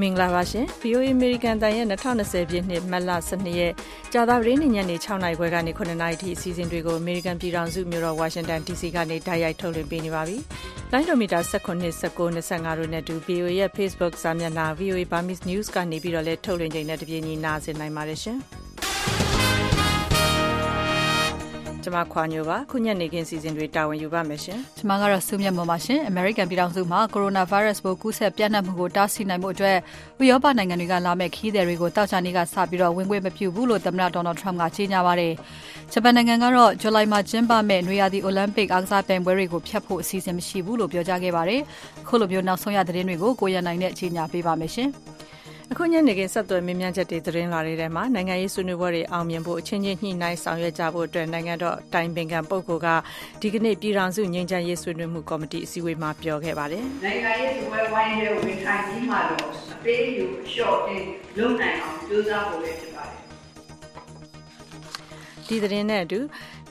[0.00, 3.72] မင်္ဂလာပါရှင် VOA American တန်ရဲ့2020ပြည့်နှစ်မတ်လ12ရက်
[4.12, 10.36] ကြာသပတေးနေ့ညနေ6နာရီခွဲကနေ9နာရီထိအစီအစဉ်တွေကို American ပြည်ထောင်စုမြို့တော် Washington DC ကနေတိုက်ရိုက်ထုတ်လွှင့်ပေးနေပါပြီ။
[10.92, 11.86] လိုင်းဒိုမီတာ19 19
[12.36, 18.40] 25တို့နဲ့တူ VOA ရဲ့ Facebook စာမျက်နှာ VOA Burmese News ကနေပြီးတော့လည်းထုတ်လွှင့်ချိန်နဲ့တပြေးညီနားဆင်နိုင်ပါတယ်ရှင်။
[21.84, 29.76] ကျမခွာညိုပါခုညနေခင်းစီစဉ်တွေတာဝန်ယူပါမယ်ရှင်ကျမကတော့စုမြတ်မော်ပါရှင် American ပြည်ထောင်စုမှာ Coronavirus ပိုးကူးစက်ပြန့်နှံ့မှုကိုတားဆီးနိုင်မှုအတွက်
[30.22, 35.32] ဥရောပနိုင်ငံတွေကလာမဲ့ခီးသည်တွေကိုတောက်ချနေကစပြီးတော့ဝင်ခွင့်မပြုဘူးလို့သမ္မတ Donald Trump ကကြေညာပါတယ်
[35.92, 41.60] ဂျပန်နိုင်ငံကတော့ဇူလိုင်မှာကျင်းပမဲ့နွေရာသီအိုလံပစ်အားကစားပြိုင်ပွဲတွေကိုဖျက်ဖို့အစီအစဉ်မရှိဘူးလို့ပြောကြားခဲ့ပါတယ်
[42.08, 44.88] ခုလိုမျိုးနောက်ဆုံးရသတင်းတွေကိုကိုရနိုင်နဲ့ကြေညာပေးပါမယ်ရှင်
[45.72, 52.88] အခုညနေခင်းဆက်သွယ်မြင်းမြန်းချက်တွေသတင်းလာတဲ့မှာနိုင်ငံရေးဆွေးနွေးပွဲတွေအောင်မြင်ဖို့အချင်းချင်းညှိနှိုင်းဆောင်ရွက်ကြဖို့အတွက်နိုင်ငံတော်တိုင်ပင်ခံပုဂ္ဂိုလ်က
[53.40, 59.42] ဒီကနေ့ပြည်ထောင်စုငြိမ်းချမ်းရေးဆွေးနွေးမှုကော်မတီအစည်းအဝေးမှာပြောခဲ့ပါတယ်။နိုင်ငံရေးဆွေးနွေးဝိုင်းရဲ့ဝင်ထိုင်ပြီးမှတော့
[59.74, 61.02] အပေးယူအလျှော့တင်
[61.38, 63.20] လုပ်နိုင်အောင်ကြိုးစားဖို့ပဲဖြစ်ပါတယ်။
[65.46, 66.20] ဒီသတင်းနဲ့အတူ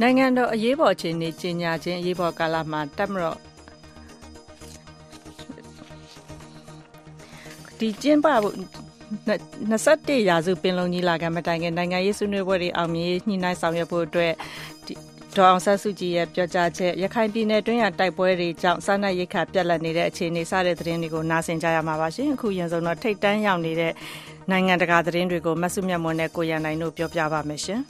[0.02, 3.37] နိုင်ငံတော်အရေးပေါ်အခြေအနေကြီးညာခြင်းအရေးပေါ်ကာလမှာတပ်မတော်
[7.79, 8.55] ဒီကျင်းပဖို့
[9.09, 14.33] 21ရာစုပင်လုံကြီးလာကမတိုင်ခင်နိုင်ငံရေးဆွေးနွေးပွဲတွေအောင်မြင်ညှိနှိုင်းဆောင်ရွက်ဖို့အတွက်
[15.35, 23.93] ဒေါအောင်ဆန်းစုကြည်ရဲ့ပြောကြားချက်ရခိုင်ပြည်နယ်တွင်းရတိုက်ပွဲတွေကြောင့်စားနပ်ရိက္ခာပြတ်လတ်နေတဲ့အခြေအနေစတဲ့သတင်းတွေကိုနားဆင်ကြရမှာပါရှင်အခုရင်ဆုံးတော့ထိတ်တန်းရောက်နေတဲ့
[24.52, 27.81] နိုင်ငံတကာသတင်းတွေကိုမဆုမြတ်မွန်နဲ့ကိုရန်နိုင်တို့ပြောပြပါမယ်ရှင်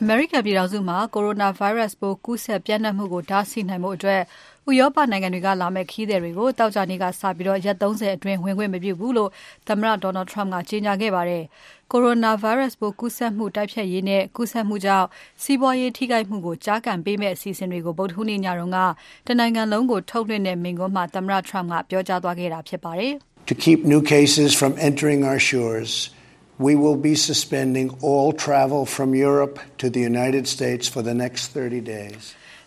[0.00, 4.22] အမေရိကန်ပြည်ထောင်စုမှာကိုရိုနာဗိုင်းရပ်စ်ပိုးကူးစက်ပြန့်နှံ့မှုကိုတားဆီးနိုင်မှုအတွက်
[4.70, 9.30] ဥရောပနိုင်ငံတွေကလာမဲ့ခီးသည်တွေကိုတောက်ကြနေကစပြီးတော့ရက်30အတွင်း ဝင်ခွင့်မပြုဘူးလို့
[9.68, 11.44] သမ္မတ Donald Trump ကကြေညာခဲ့ပါတယ်။
[11.92, 15.06] Coronavirus ပိုးကူးစက်မှု တိုက်ဖျက်ရေးနဲ့ ကူးစက်မှုကြောင့်
[15.42, 18.78] စီးပွားရေးထိခိုက်မှုကိုကြားကန်ပေးမဲ့အစီအစဉ်တွေကို ဗုဒ္ဓဟူးနေ့ညတုန်းက
[19.26, 23.12] တနိုင်ငံလုံးကို ထုတ်လွှင့်တဲ့ မိန့်ခွန်းမှာ သမ္မတ Trump ကပြောကြားသွားခဲ့တာဖြစ်ပါတယ်။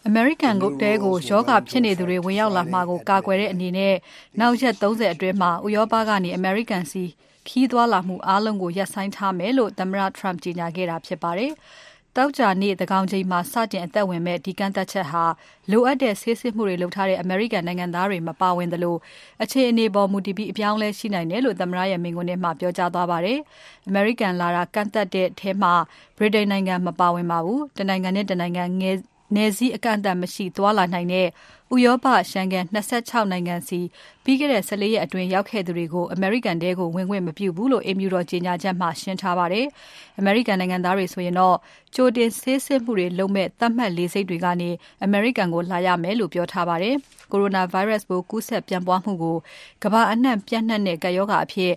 [0.09, 0.17] To keep new cases from entering our shores we will be suspending all travel from
[0.17, 0.17] Europe to the United States for the next 30 days.
[0.17, 3.95] အမေရိကန်ကိုတဲကိုယောဂဖြစ်နေသူတွေဝင်ရောက်လာမှာကိုကာကွယ်တဲ့အနေနဲ့
[4.39, 7.03] နောက်ရက်30အတွင်းမှာဥရောပကနေအမေရိကန်စီ
[7.47, 11.51] ခီးသွားလာမှုအားလုံးကိုရပ်ဆိုင်းထားမယ်လို့သမ္မတ Trump ကြေညာခဲ့တာဖြစ်ပါတယ်။
[12.15, 15.23] တောက်ကြနေ့တကောင်ချိန်မှာစတင်အသက်ဝင်မဲ့ဒီကန့်သက်ချက်ဟာ
[15.71, 18.95] လိုအပ်တဲ့ဆေးစစ်မှုတွေလုပ်ထားတဲ့အမေရိကန်နိုင်ငံသားတွေမပါဝင်သလို
[19.43, 23.39] အခြေအနေပေါ်မူတည်ပြီးအပြောင်းလဲရှိနိုင်တယ်လို့သမ္မတရဲ့မိန့်ခွန်းထဲမှာပြောကြားသွားပါတယ်။
[23.87, 25.73] အမေရိကန်လာတာကန့်သက်တဲ့ထဲမှာ
[26.17, 28.97] ဗြိတိန်နိုင်ငံမပါဝင်ပါဘူး။တနိုင်ငံနဲ့တနိုင်ငံငယ်
[29.35, 31.28] နယ်စည်းအကန့်အသတ်မရှိ သွားလာနိုင်တဲ့
[31.75, 33.80] ဥရောပရှန်ကန်26နိုင်ငံစီ
[34.24, 39.66] ပြီးခဲ့တဲ့14ရက်အတွင်းရောက်ခဲ့သူတွေကိုအမေရိကန်တဲကိုဝင်ခွင့်မပြုဘူးလို့အင်မြူတော်ကြေညာချက်မှာရှင်းထားပါတယ်။
[40.19, 41.56] အမေရိကန်နိုင်ငံသားတွေဆိုရင်တော့
[41.96, 44.69] ကြိုတင်ဆေးစစ်မှုတွေလုပ်မဲ့သတ်မှတ်လေးစိတ်တွေကနေ
[45.03, 46.96] အမေရိကန်ကိုလာရမယ်လို့ပြောထားပါတယ်။
[47.31, 49.38] Coronavirus ပိုးကူးစက်ပြန့်ပွားမှုကို
[49.84, 51.72] ကမ္ဘာအနှံ့ပြန့်နှံ့တဲ့ကပ်ရောဂါအဖြစ်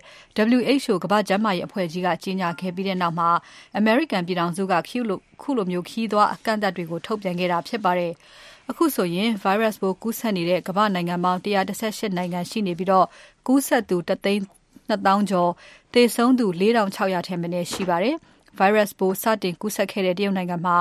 [0.59, 3.29] WHO ကမ္ဘာ့ကျန်းမာရေးအဖွဲ့ကြီးကကြေညာခဲ့ပြီးတဲ့နောက်မှာ
[3.77, 8.13] အမေရိကန်ပြည်ထောင်စုကခုလိုမျိုးခီးသွားအကန့်အသတ်တွေကိုထုတ်ပြန်ခဲ့တာဖြစ်ပါတယ်။
[8.71, 11.39] အခုဆိုရင် virus ပိုးကူးစက်နေတဲ့ကမ္ဘာနိုင်ငံပေါင်း
[11.79, 13.07] 118နိုင်ငံရှိနေပြီးတော့
[13.47, 14.41] ကူးစက်သူတသိန်း
[14.89, 15.51] 2000ကျော်
[15.93, 18.15] သေဆုံးသူ4600ထဲမနည်းရှိပါတယ်။
[18.59, 20.77] virus ပိုးစတင်ကူးစက်ခဲ့တဲ့တရုတ်နိုင်ငံမှာ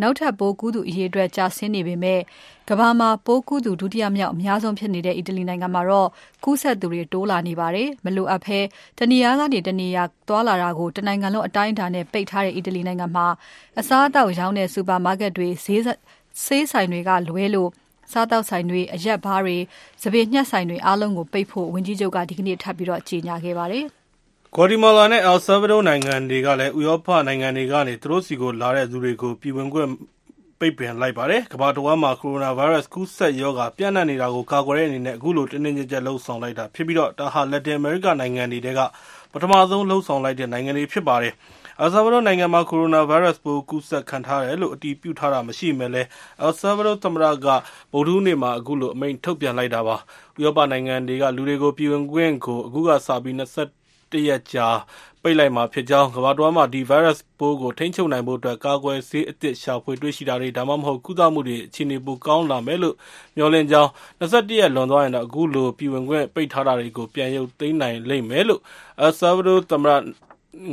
[0.00, 2.20] နောက်ထပ်ပိုးကူးသူအရေအတွက်ကျဆင်းနေပေမဲ့
[2.70, 6.08] ကမ္ဘာမှာပိုးကူးသူဒုတိယမြောက်အများဆုံးဖြစ်နေတဲ့အီတလီနိုင်ငံမှာတော့
[6.44, 8.58] ကူးစက်သူတွေတိုးလာနေပါတယ်။မလိုအပ်ဘဲ
[8.98, 13.26] တနေရာကနေတနေရာသွားလာတာကိုတနိုင်ငံလုံးအတိုင်းအတာနဲ့ပိတ်ထားတဲ့အီတလီနိုင်ငံမှာ
[13.80, 15.82] အစားအသောက်ရောင်းတဲ့စူပါမားကတ်တွေဈေး
[16.42, 17.70] ဆေးဆိုင်တွေကလွဲလို့
[18.12, 19.56] စားတောက်ဆိုင်တွေအရက်ဘားတွေ
[20.02, 23.84] စပယ်ညှက်ဆိုင်တွေအားလုံးကိုပိတ်ဖို့ဝန်ကြီးချုပ်ကဒီကနေ့ထပ်ပြီးတော့ကြေညာခဲ့ပါတယ်။
[24.56, 29.88] ဂေါ်တီမာလာနဲ့အယ်ဆာဗေဒိုနိုင်ငံတွေကလည်းဥရောပနိုင်ငံတွေကနေသူတို့စီကိုလာတဲ့သူတွေကိုပြည်ဝင်ခွင့်
[30.58, 38.80] ပိတ်ပင်လိုက်ပါတယ်။ကမ္ဘာတဝန်းမှာကိုရိုနာဗိုင်းရပ်စ်ကူးစက်ရောဂါပြန့်နှံ့နေတာကိုကာကွယ်တဲ့အနေနဲ့အခုလိုတင်းတင်းကြပ်ကြပ်လှုံ့ဆော်လိုက်တာဖြစ်ပြီးတော့ဒါဟာလက်တင်အမေရိကနိုင်ငံတွေက
[39.32, 41.34] ပထမဆုံးလှုံ့ဆော်လိုက်တဲ့နိုင်ငံတွေဖြစ်ပါတယ်။
[41.80, 46.08] အယ်ဆာဗာဒိုနိုင်ငံမှာကိုရိုနာဗိုင်းရပ်စ်ပိုးကူးစက်ခံထားရတယ်လို့အတည်ပြုထားတာမရှိပေမဲ့လည်း
[46.40, 47.46] အယ်ဆာဗာဒိုသမ္မတက
[47.92, 49.96] ဗုဒ္ဓဟူးနေ့မှာအခုလိုအမိန့်ထုတ်ပြန်လိုက်တာပါ။
[50.38, 54.68] ဥရောပနိုင်ငံတွေကလူတွေကိုပြည်ဝင်ခွင့်ကိုအခုကစပြီး21ရက်ကြာ
[55.22, 62.94] ပိတ်လိုက်မှာဖြစ်ကြောင်းကမ္ဘာတဝန်းမှာဒီဗိုင်းရပ်စ်ပိုးကိုထိန်းချုပ်နိုင်ဖို့အတွက်ကာကွယ်ဆေးအသစ်ရှာဖွေတွေ့ရှိတာတွေဒါမှမဟုတ်ကုသမှုတွေအခြေအနေပိုကောင်းလာမယ်လို့
[63.36, 63.90] မျှော်လင့်ကြောင်း
[64.20, 68.60] 21ရက်လွန်သွားရင်တော့အခုလိုပြည်ဝင်ခွင့်ပိတ်ထားတာတွေကိုပြန်ရုပ်သိမ်းနိုင်လိမ့်မယ်လို့
[69.00, 69.92] အယ်ဆာဗာဒိုသမ္မတ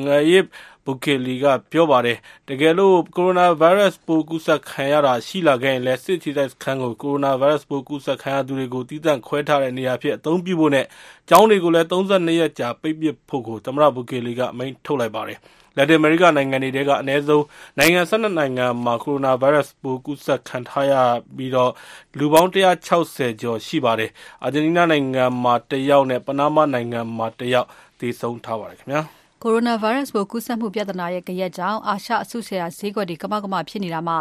[0.05, 0.45] ငါယစ်
[0.85, 2.17] ဘူကေလီကပြောပါတယ်။
[2.47, 10.85] တကယ်လို့ကိုရိုနာဗိုင်းရပ်စ်ပိုးကူးစက်ခံရတာရှိလာခဲ့ရင်လည်းစစ်တီတိုက်စခန်းကိုကိုရိုနာဗိုင်းရပ်စ်ပိုးကူးစက်ခံရသူတွေကိုတည်တံ့ခွဲထားတဲ့နေရာဖြစ်အသုံးပြုဖို့နဲ့
[11.29, 15.39] ကျောင်းတွေကိုလည်း32ရက်ကြာပိတ်ပစ်ဖို့ကိုသမ္မတဘူကေလီကအမိန့်ထုတ်လိုက်ပါတယ်။
[15.77, 17.45] လက်တင်အမေရိကနိုင်ငံတွေထဲကအနည်းဆုံး
[17.77, 20.93] နိုင်ငံ၁၂နိုင်ငံမှာကိုရိုနာဗိုင်းရပ်စ်ပိုးကူးစက်ခံထားရ
[21.35, 21.51] ပြီး
[22.17, 22.69] လူပေါင်း၁၆
[23.15, 24.11] ၀ကျော်ရှိပါတယ်။
[24.43, 27.67] အာဂျင်တီးနားနိုင်ငံမှာတယောက်နဲ့ပနားမားနိုင်ငံမှာတယောက်
[27.99, 29.03] သေဆုံးထားပါတယ်ခင်ဗျာ။
[29.43, 34.17] ကိုရိုနာဗိုင်းရပ်စ်ပိုးကူးစက်မှုပြဿနာရဲ့ဂယက်ကြောင့်အာရှအစုရှယ်ယာဈေးကွက်တွေကမောက်ကမဖြစ်နေတာမှာ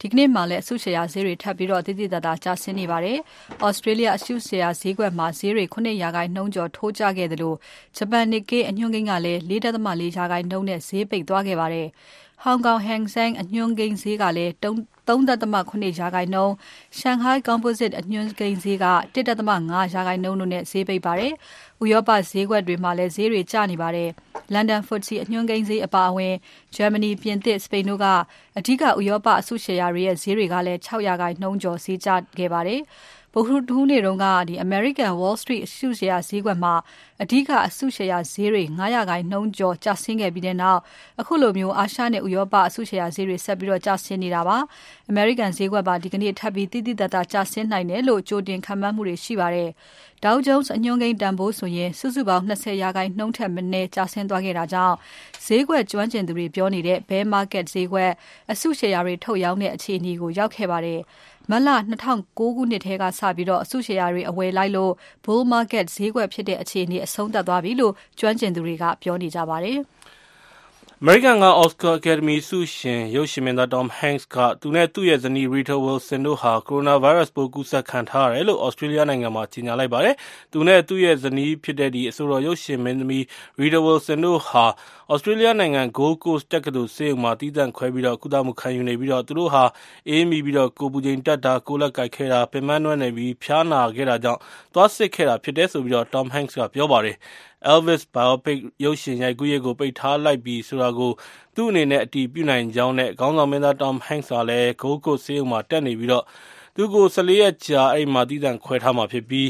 [0.00, 3.18] ဒီကနေ့မှလည်းအစုရှယ်ယာဈေးတွေထပ်ပြီးတော့တိတိတတ်တာကျဆင်းနေပါတယ်။
[3.66, 7.56] Australia အစုရှယ်ယာဈေးကွက်မှာဈေးတွေ9ရာခိုင်နှုန်းကျော်ထိုးကျခဲ့တယ်လို့
[7.96, 11.88] ဂျပန် Nikkei အညွှန်းကိန်းကလည်း4.4ရာခိုင်နှုန်းနဲ့ဈေးပိတ်သွားခဲ့ပါတယ်။
[12.44, 16.52] Hong Kong Hang Seng အညွှန်းကိန်းဈေးကလည်း3.7ရာခိုင်နှုန်း၊
[17.00, 21.32] Shanghai Composite အညွှန်းကိန်းဈေးက1.5ရာခိုင်နှုန်းတို့နဲ့ဈေးပိတ်ပါတယ်။
[21.82, 24.10] ဥရောပဈေးကွက်တွေမှာလည်း ဈေးတွေကျနေပါတယ်။
[24.54, 26.34] London FTSE အညွှန်းကိန်းဈေးအပါအဝင်
[26.74, 28.06] ဂျာမနီ၊ပြင်သစ်၊စပိန်တို့က
[28.58, 32.80] အဓိက ဥရောပ အစုရှယ်ယာတွေရဲ့ ဈေးတွေကလည်း6ရာခိုင်နှုန်းကျော် ဈေးကျခဲ့ပါတယ်။
[33.34, 34.26] ဗုဒ္ဓဟူးနေ့တုန်းက
[34.62, 36.74] အမေရိကန် Wall Street အစုရှယ်ယာဈေးကွက်မှာ
[37.22, 40.80] အဓိက အစုရှယ်ယာဈေးတွေ9ရာခိုင်နှုန်းကျော် ကျဆင်းခဲ့ပြီးနောက်
[41.20, 44.56] အခုလိုမျိုးအာရှနဲ့ ဥရောပ အစုရှယ်ယာဈေးတွေ ဆက်ပြီးကျဆင်းနေတာပါ။
[45.08, 49.70] အမေရိကန်ဈေးကွက်ပါဒီကနေ့ ထပ်ပြီး သိသိသာသာ ကျဆင်းနိုင်တယ်လို့ ကြိုတင်ခန့်မှန်းမှုတွေ ရှိပါတယ်။
[50.24, 54.96] Dow Jones အညွှန်းကိန်းတန်ဖိုးဆိုရင် စုစုပေါင်း20ရာခိုင်နှုန်းထက်မနည်း ကျဆင်းသွားခဲ့တာကြောင့်
[55.44, 58.10] ဈေးကွက်ကျွမ်းကျင်သူတွေ ပြောနေတဲ့ Bear Market ဈေးကွက်
[58.52, 61.00] အစုရှယ်ယာတွေ ထုတ်ရောင်းတဲ့ အခြေအနေကို ရောက်ခဲ့ပါတယ်။
[61.50, 61.70] မတ်လ
[62.10, 64.92] 2009ခုနှစ်ထဲကစပြီးအစုရှယ်ယာတွေအဝယ်လိုက်လို့
[65.24, 69.78] Bull Market ဈေးကွက်ဖြစ်တဲ့အခြေအနေအဆုံးသတ်သွားပြီလို့ကျွမ်းကျင်သူတွေက ပြောနေကြပါတယ်။
[71.02, 80.14] အမေရိကန်က Oscar အကယ်ဒမီဆုရှင်ရုပ်ရှင်မင်းသား Tom Hanks က သူနဲ့သူ့ရဲ့ဇနီး Rita Wilson တို့ဟာ ကိုရိုနာဗိုင်းရပ်စ်ပိုးကူးစက်ခံထားရတယ်လို့ Australia နိုင်ငံမှာကြေညာလိုက်ပါတယ်။
[80.52, 83.22] သူနဲ့သူ့ရဲ့ဇနီးဖြစ်တဲ့အဆိုတော်ရုပ်ရှင်မင်းသမီး
[83.60, 84.64] Rita Wilson တို့ဟာ
[85.12, 89.64] Australia နိုင်ငံ Gold Coast တက္ကသိုလ်ဆေးရုံမှာသီးသန့်ခွဲပြီးကုသမှုခံယူနေပြီးသူတို့ဟာ
[90.08, 94.40] အေးမိပြီးကိုယ်ပူချိန်တက်တာ၊ကိုယ်လက်ကိုက်ခဲတာ၊ပင်ပန်းနွမ်းနယ်ပြီးဖျားနာခဲ့တာကြောင့်
[94.74, 97.16] သွားစစ်ခဲ့တာဖြစ်တယ်လို့ Tom Hanks ကပြောပါတယ်။
[97.68, 101.12] Elvis Biopic ရုပ်ရှင်ရိုက်ကူးရေးကိုပိတ်ထားလိုက်ပြီဆိုတာကို
[101.54, 106.10] သူ့အနေနဲ့အတည်ပြုနိုင်ကြောင်းနဲ့ခေါင်းဆောင်မင်းသား Tom Hanks ဟာလည်း Gold Coast ဆေးရုံမှာတက်နေပြီး
[106.76, 107.82] သူ့ကို၁၄ရက်ကြာ
[108.30, 109.48] သီးသန့်ခွဲထားမှာဖြစ်ပြီး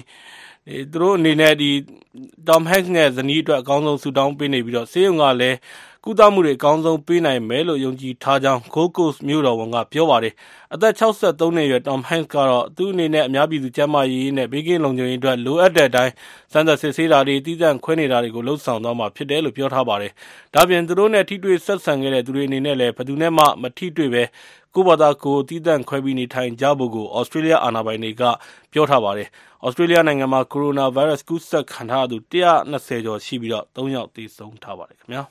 [0.93, 1.55] သူတို့အနေနဲ့
[2.49, 5.57] Tom Hanks နဲ့ဇနီးအတွက်အကောင်းဆုံးဆုတောင်းပေးနေပြီးဆေးရုံကလည်း
[6.05, 10.35] ကုသမှုတွေအကောင်းဆုံးပေးနိုင်မယ်လို့ယုံကြည်ထားကြောင်း Gold Coast မြို့တော်ဝန်ကပြောပါတယ်။
[10.75, 11.03] အသက်၆
[11.39, 16.13] ၃နှစ်အရွယ် Tom Hanks ကတော့သူ့အနေနဲ့အများပြည်သူကျန်းမာရေးနဲ့ဘေးကင်းလုံခြုံရေးအတွက်လိုအပ်တဲ့အတိုင်း
[16.53, 20.13] စမ်းသပ်စစ်ဆေးတာတွေ၊သီးသန့်ခွဲနေတာတွေကိုလုပ်ဆောင်သွားမှာဖြစ်တယ်လို့ပြောထားပါတယ်။
[20.55, 24.23] ဒါ့အပြင်သူတို့နဲ့ထိတွေ့ဆက်ဆံခဲ့တဲ့သူတွေအနေနဲ့လည်းဘယ်သူနဲ့မှမထိတွေ့ဘဲ
[24.75, 28.23] ကိုယ့်ဘာသာကိုယ်သီးသန့်ခွဲပြီးနေထိုင်ကြဖို့ကို Australia အာဏာပိုင်တွေက
[28.73, 29.29] ပြောထားပါတယ်။
[29.67, 35.23] Australia နိုင်ငံမှာ ကိုရိုနာဗိုင်းရပ်စ် ကူးစက်ခံထားရသူ ၁၂၀ ကျော်ရှိပြီး ၃ ယောက် သေဆုံးထားပါတယ်ခင်ဗျာ။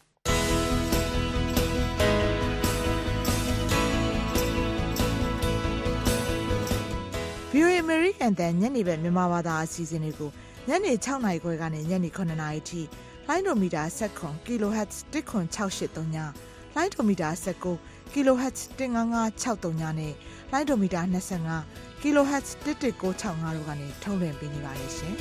[7.53, 10.29] VOA American တန်ညနေဘက်မြန်မာဘာသာအစီအစဉ်တွေကို
[10.69, 12.81] ညနေ6နာရီခွဲကနေညနေ9နာရီထိ
[13.27, 16.17] လိုင်းဒိုမီတာ7 kHz 10683ည
[16.75, 20.13] လိုင်းဒိုမီတာ19 kHz 15563နဲ့
[20.51, 21.01] လိုင်းဒိုမီတာ
[21.53, 25.15] 25 kHz 11965တို့ကနေထုတ်လွှင့်ပေးနေပါတယ်ရှင်။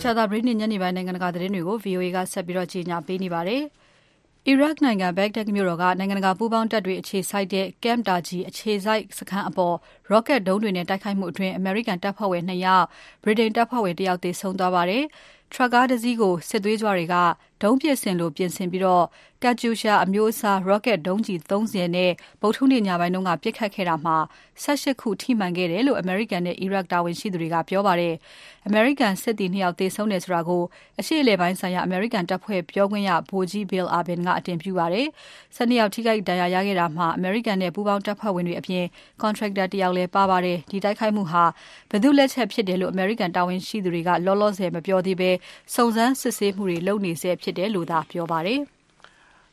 [0.00, 3.62] ချာတာဘရီနေ့ညနေပိုင်းနိုင်ငံတကာသတင်းတွေကို VOA ကဆက်ပြီးတော့ကြီးညာပေးနေပါတယ်။
[4.46, 9.76] အီရတ်နိုင်ငံ Baghdad မြို့တော်ကနိုင်ငံတကာပူးပေါင်းတပ်တွေအခြေစိုက်တဲ့ Camp Taji အခြေစိုက်စခန်းအပေါ်
[10.12, 12.84] Rocket ဒုံးတွေနဲ့တိုက်ခိုက်မှုအတွင်းအမေရိကန်တပ်ဖွဲ့ဝင်၂ယောက်၊
[13.24, 15.04] ဗြိတိန်တပ်ဖွဲ့ဝင်၁ယောက်သေဆုံးသွားပါတယ်။
[15.52, 17.14] ထရပ်ကားတစီးကိုစစ်သွေးကြွတွေက
[17.62, 18.84] ဒုံးပစ်စင်လိုပြင်ဆင်ပြီး
[19.42, 22.10] Katyusha အမျိုးအစား Rocket ဒုံးကျည် ၃၀ နဲ့
[22.40, 24.16] ဗုဒ္ဓဟူးနေ့ညပိုင်းက ပစ်ခတ်ခဲ့တာမှာ
[24.62, 28.14] ၁၈ ခု ထိမှန်ခဲ့တယ်လို့ အမေရိကန်နဲ့ အီရတ်တာဝန်ရှိသူတွေက ပြောပါတယ်။
[28.66, 30.62] အမေရိကန်စစ်သည် ၂ ယောက်သေဆုံးတယ်ဆိုတာကို
[31.00, 35.06] အရှေ့အလယ်ပိုင်းဆိုင်ရာ အမေရိကန်တပ်ဖွဲ့ပြောခွင့်ရ ဗိုလ်ကြီး Bill Urban က အတည်ပြုပါတယ်။
[35.56, 38.84] ၁၂ ယောက် ထိခိုက်ဒဏ်ရာရခဲ့တာမှာ အမေရိကန်နဲ့ ပူးပေါင်းတပ်ဖွဲ့ဝင်တွေအပြင်
[39.22, 41.44] Contractor တယောက်လည်းပါပါတယ်။ဒီတိုက်ခိုက်မှုဟာ
[41.90, 45.30] ဘယ်သူ့လက်ချက်ဖြစ်တယ်လို့ အမေရိကန်တာဝန်ရှိသူတွေက လောလောဆယ် မပြောသေးဘဲ
[45.74, 48.60] စုံစမ်းစစ်ဆေးမှုတွေ လုပ်နေဆဲဖြစ်တယ်လို့သာပြောပါတယ်။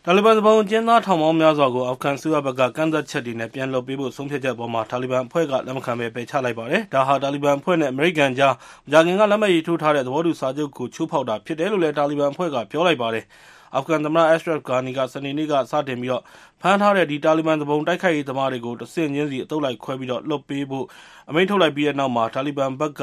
[0.08, 8.54] တာလီဘန်သူပုန်အကျဉ်းသားထောင်ပေါင်းများစွာကိုအာဖဂန်အစိုးရဘက်ကကန့်သတ်ချက်တွေနဲ့ပြန်လွှတ်ပေးဖို့ဆုံးဖြတ်ချက်အပေါ်တာလီဘန်အဖွဲ့ကလက်မခံဘဲပယ်ချလိုက်ပါတယ်။ဒါဟာတာလီဘန်အဖွဲ့နဲ့အမေရိကန်ကြား
[8.86, 13.26] မကြာခင်ကလက်မှတ်ရေးထိုးထားတဲ့သဘောတူစာချုပ်ကိုချိုးဖောက်တာဖြစ်တယ်လို့တာလီဘန်အဖွဲ့ကပြောလိုက်ပါတယ်။
[13.76, 16.22] အာဖဂန်သမ္မတ Ashraf Ghani ကစနေနေ့ကစတင်ပြီး
[16.62, 20.86] ဖမ်းထားတဲ့တာလီဘန်သူပုန်တိုက်ခိုက်ရေးသမားတွေကိုတဆင့်ချင်းစီအသုတ်လိုက်ခွဲပြီးလွှတ်ပေးဖို့
[21.30, 23.02] အမိန့်ထုတ်လိုက်ပြီးတဲ့နောက်တာလီဘန်ဘက်က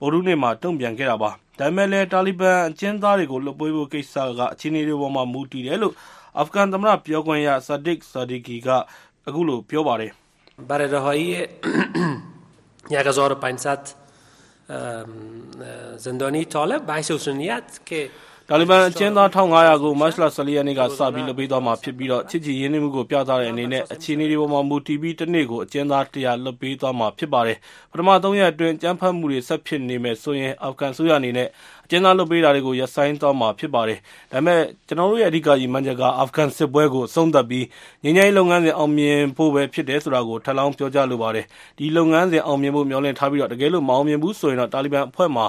[0.00, 5.94] ဗုဒ္ဓဟူးနေ့မှာတုံ့ပြန်ခဲ့တာပါ။ ဒါပေမဲ့လည်း တာလီဘန်အကျဉ်းသားတွေကို လွှတ်ပေးဖို့ကိစ္စက အခြေအနေတွေအပေါ်မှာ မူတည်တယ်လို့
[6.38, 8.68] အာဖဂန်သမ္မတပြောခွင့်ရ Sadiq Zadiki က
[9.28, 10.12] အခုလို ပြောပါတယ်။
[18.50, 27.58] Baradahai 1500 zindani talib bahs usniyat ke တာလီဘန်အကျဉ်းသား1500ကို မတ်လ14ရက်နေ့ကစပြီး လွှတ်ပေးသွားမှာဖြစ်ပြီးတော့ချစ်ကြည်ရင်းနှီးမှုကို ပြသတဲ့အနေနဲ့ အခြေအနေတွေပေါ်မှာ မူတည်ပြီးတစ်နေ့ကို အကျဉ်းသား100လွှတ်ပေးသွားမှာ ဖြစ်ပါတယ်
[27.92, 31.48] ပထမ3ရက်အတွင်းကြမ်းဖက်မှုတွေ ဆက်ဖြစ်နေမယ်ဆိုရင် အာဖဂန်ဆိုရအနေနဲ့
[31.84, 33.98] အကျဉ်းသားလွှတ်ပေးတာတွေကို ရပ်ဆိုင်းသွားမှာ ဖြစ်ပါတယ်
[34.32, 37.66] ဒါပေမဲ့ကျွန်တော်တို့ရဲ့ အဓိက ရည်မှန်းချက်က အာဖဂန်စစ်ပွဲကို အဆုံးသတ်ပြီး
[38.04, 41.46] ငြိမ်းချမ်းရေးလုပ်ငန်းစဉ် အောင်မြင်ဖို့ပဲ ဖြစ်တယ်ဆိုတာကို ထပ်လောင်း ပြောကြားလိုပါတယ်
[41.78, 45.46] ဒီလုပ်ငန်းစဉ် အောင်မြင်ဖို့ မျှော်လင့်ထားပြီးတော့တကယ်လို့ မအောင်မြင်ဘူးဆိုရင်တော့ တာလီဘန်အဖွဲ့မှာ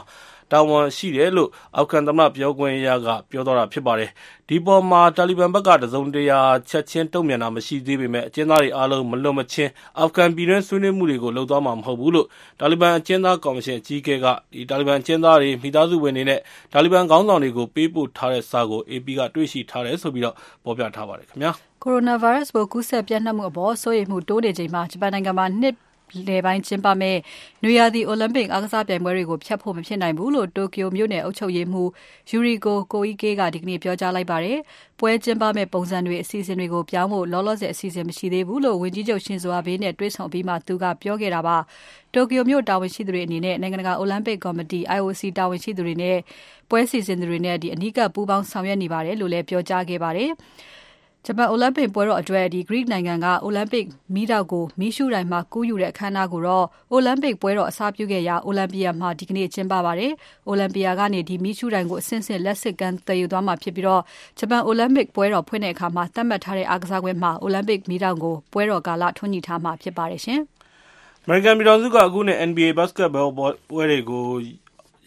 [0.52, 4.10] တာဝန်ရှိတယ်လို့အောက်ခံသမ္မတပြောခွင့်ရက ပြောသွားတာဖြစ်ပါတယ်။
[4.50, 6.40] ဒီပေါ်မှာ တာလီဘန်ဘက်က တစုံတရာ
[6.70, 12.28] ချက်ချင်းတုံ့ပြန်တာ မရှိသေးပေမဲ့အကျဉ်းသားတွေအားလုံး မလွတ်မချင်းအောက်ခံပြည်တွင်း ဆွေးနွေးမှုတွေကို လုပ်သွားမှာ မဟုတ်ဘူးလို့
[12.60, 16.40] တာလီဘန်အကျဉ်းသားကော်မရှင် အကြီးအကဲကဒီတာလီဘန်အကျဉ်းသားတွေ မိသားစုဝင်တွေနဲ့
[16.74, 21.52] တာလီဘန်ခေါင်းဆောင်တွေကို ပေးပို့ထားတဲ့စာကို AP က တွေ့ရှိထားတယ်ဆိုပြီးတော့ဖော်ပြထားပါတယ်ခင်ဗျာ။
[21.84, 25.76] ကိုရိုနာဗိုင်းရပ်စ်ပိုး ကူးစက်ပြန့်နှံ့မှုအပေါ် စိုးရိမ်မှုတိုးနေချိန်မှာ ဂျပန်နိုင်ငံမှာ နှစ်
[26.28, 27.20] လယ်ပိုင်းကျင်းပမယ့်
[27.64, 31.90] နွေရာသီအိုလံပစ်အားကစားပြိုင်ပွဲတွေကို ဖျက်ဖို့ မဖြစ်နိုင်ဘူးလို့တိုကျိုမြို့နယ်အုပ်ချုပ်ရေးမှူး
[32.30, 34.58] Yuriko Koike ကဒီကနေ့ ပြောကြားလိုက်ပါတယ်။
[35.00, 41.58] ပွဲကျင်းပမယ့်ပုံစံတွေ အစီအစဉ်တွေကို ပြောင်းဖို့ လောလောဆယ် အစီအစဉ် မရှိသေးဘူးလို့ ဝန်ကြီးချုပ်ရှင်ဇိုအာဘေးနဲ့တွေ့ဆုံပြီးမှသူကပြောခဲ့တာပါ။
[42.14, 46.18] တိုကျိုမြို့တာဝန်ရှိသူတွေအနေနဲ့ နိုင်ငံတကာ အိုလံပစ်ကော်မတီ IOC တာဝန်ရှိသူတွေနဲ့
[46.70, 50.32] ပွဲစီစဉ်သူတွေနဲ့ဒီအနီးကပ်ပူးပေါင်းဆောင်ရွက်နေပါတယ်လို့လည်း ပြောကြားခဲ့ပါတယ်။
[51.26, 53.86] ဂျပန်အိုလံပစ်ပွဲတော်အတွက်ဒီ Greek နိုင်ငံက အိုလံပစ်
[54.16, 60.12] မီးတောက်ကို မီးရှူတိုင်းမှာ ကူးယူတဲ့အခမ်းအနားကိုတော့ အိုလံပစ်ပွဲတော် အစားပြုခဲ့ရာ အိုလံပီယာမှာ ဒီကနေ့ ကျင်းပပါတယ်။
[60.48, 64.02] အိုလံပီယာကနေ ဒီမီးရှူတိုင်းကို အဆင့်ဆင့် လက်စစ်ကန်တည်ယူသွားမှာဖြစ်ပြီးတော့
[64.40, 70.42] ဂျပန်အိုလံပစ်ပွဲတော်ဖွင့်တဲ့အခါမှာသတ်မှတ်ထားတဲ့ အားကစားကွင်းမှာ အိုလံပစ်မီးတောက်ကို ပွဲတော်ကာလ ထွန်းညှိထားမှာ ဖြစ်ပါတယ်ရှင်။
[71.26, 73.30] American ပြည်တော်စုက အခုနဲ့ NBA basketball
[73.70, 74.26] ပွဲတွေကို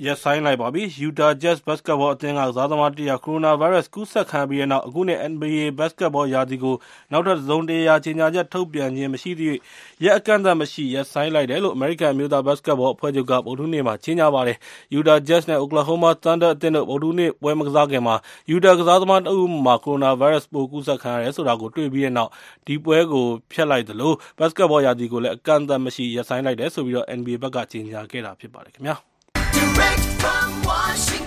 [0.06, 6.76] ရပ်ဆိုင်းလိုက်ပါပြီ။ Utah Jazz ဘတ်စကတ်ဘောအသင်းက ကစားသမားတယောက် ကိုရိုနာဗိုင်းရပ်စ် ကူးစက်ခံရပြီးတဲ့နောက် အခုနှစ် NBA ဘတ်စကတ်ဘောရာသီကို
[7.12, 9.58] နောက်ထပ် တစုံတရာ ကြေညာချက်ထုတ်ပြန်ခြင်းမရှိသရွေ့
[10.04, 14.56] ရက်အကန့်အသတ်မရှိ ရပ်ဆိုင်းလိုက်တယ်လို့ အမေရိကန် အမျိုးသားဘတ်စကတ်ဘောအဖွဲ့ချုပ်က ဗုဒ္ဓဟူးနေ့မှာ ကြေညာပါတယ်။
[14.98, 18.16] Utah Jazz နဲ့ Oklahoma Thunder အသင်းတို့ ဗုဒ္ဓဟူးနေ့ ပွဲမကစားခင်မှာ
[18.54, 22.30] Utah ကစားသမားတဦးမှာ ကိုရိုနာဗိုင်းရပ်စ်ပိုး ကူးစက်ခံရတယ်ဆိုတာကို တွေ့ပြီးတဲ့နောက်
[22.66, 29.11] ဒီပွဲကို ဖျက်လိုက်သလို ဘတ်စကတ်ဘောရာသီကိုလည်း အကန့်အသတ်မရှိ ရပ်ဆိုင်းလိုက်တယ်ဆိုပြီး NBA ဘက်က ကြေညာခဲ့တာ ဖြစ်ပါတယ်ခင်ဗျာ။ Direct from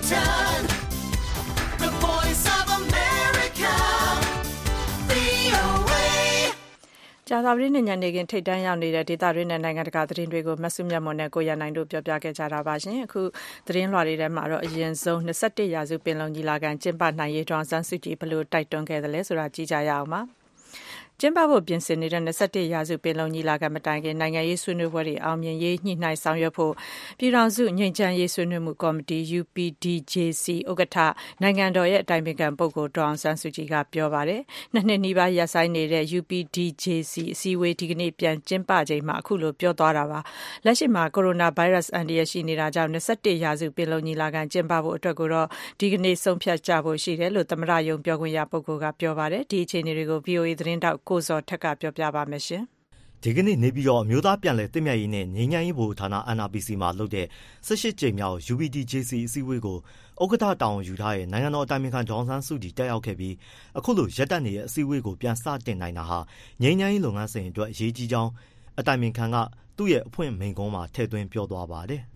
[0.05, 0.67] Washington,
[1.81, 3.74] the voice of America,
[5.09, 6.03] VOA.
[7.27, 13.21] ကြာသပတေးနေ့ညနေခင်းထိပ်တန်းရောက်နေတဲ့ဒေသတွင်းနဲ့နိုင်ငံတကာသတင်းတွေကိုမဆုမြတ်မွန်နဲ့ကိုရနိုင်တို့ပြောပြခဲ့ကြတာပါရှင်။အခု
[13.67, 20.21] သတင်းလွှာတွေထဲမှာတော့အရင်ဆုံး21ရာစုပင်လုံညီလာခံကျင်းပနိုင်ရေးတောင်စန်းစုကြည်ဘလို့တိုက်တွန်းခဲ့တယ်လဲဆိုတာကြည့်ကြရအောင်ပါ။
[21.19, 26.74] ကျင်းပဖို့ ပြင်ဆင်နေတဲ့ ၂၁ ရာစု ပင်လုံညီလာခံ မတိုင်ခင် နိုင်ငံရေးဆွေးနွေးပွဲတွေ အောင်မြင်ရေး ညှိနှိုင်းဆောင်ရွက်ဖို့
[27.19, 30.98] ပြည်ထောင်စု ငြိမ်းချမ်းရေး ဆွေးနွေးမှုကော်မတီ UPDJC ဥက္ကဋ္ဌ
[31.41, 34.41] နိုင်ငံတော်အတိုင်ပင်ခံပုဂ္ဂိုလ် ဒေါ်အောင်ဆန်းစုကြည်က ပြောပါတယ်။
[34.74, 40.19] နှစ်နှစ်နီးပါး ရပ်ဆိုင်းနေတဲ့ UPDJC အစည်းအဝေး ဒီကနေ့ ပြန်ကျင်းပချိန်မှာ အခုလို ပြောသွားတာပါ။
[40.65, 45.48] လက်ရှိမှာ ကိုရိုနာဗိုင်းရပ်စ် အန္တရာယ် ရှိနေတာကြောင့် ၂၁ ရာစု ပင်လုံညီလာခံ ကျင်းပဖို့အတွက်ကိုတော့
[45.79, 52.63] ဒီကနေ့ ဆုံးဖြတ်ကြဖို့ရှိတယ်လို့ သမ္မတရုံး ပြောခွင့်ရပုဂ္ဂိုလ်က ပြောပါတယ်။ဒီအခြေအနေတွေကို VOA သတင်းထောက်ကိုဇော်ထက်ကပြောပြပါမယ်ရှင်။
[53.24, 57.25] ဒီကနေ့နေပြည်တော်အမျိုးသားပြန်လည်သင့်မြတ်ရေးနဲ့ငြိမ်းချမ်းရေးဗဟိုဌာန NRPC မှာလုပ်တဲ့
[57.67, 59.77] ၁၈ကြိမ်မြောက် UPDJC အစည်းအဝေးကို
[60.24, 63.35] ဥက္ကဋ္ဌတာဝန်ယူထားတဲ့နိုင်ငံတော်အတိုင်ပင်ခံဒေါ်အောင်ဆန်းစုကြည်တက်ရောက်ခဲ့ပြီး
[63.77, 66.19] အခုလိုရပ်တန့်နေတဲ့အစည်းအဝေးကိုပြန်စတင်နိုင်တာဟာ
[66.62, 68.31] ငြိမ်းချမ်းရေးလုပ်ငန်းစဉ်အတွက်အရေးကြီးကြောင်း
[68.79, 69.38] အတိုင်ပင်ခံက
[69.77, 72.03] သူ့ရဲ့အဖွင့်မိန့်ခွန်းမှာထည့်သွင်းပြောသွားပါတယ်။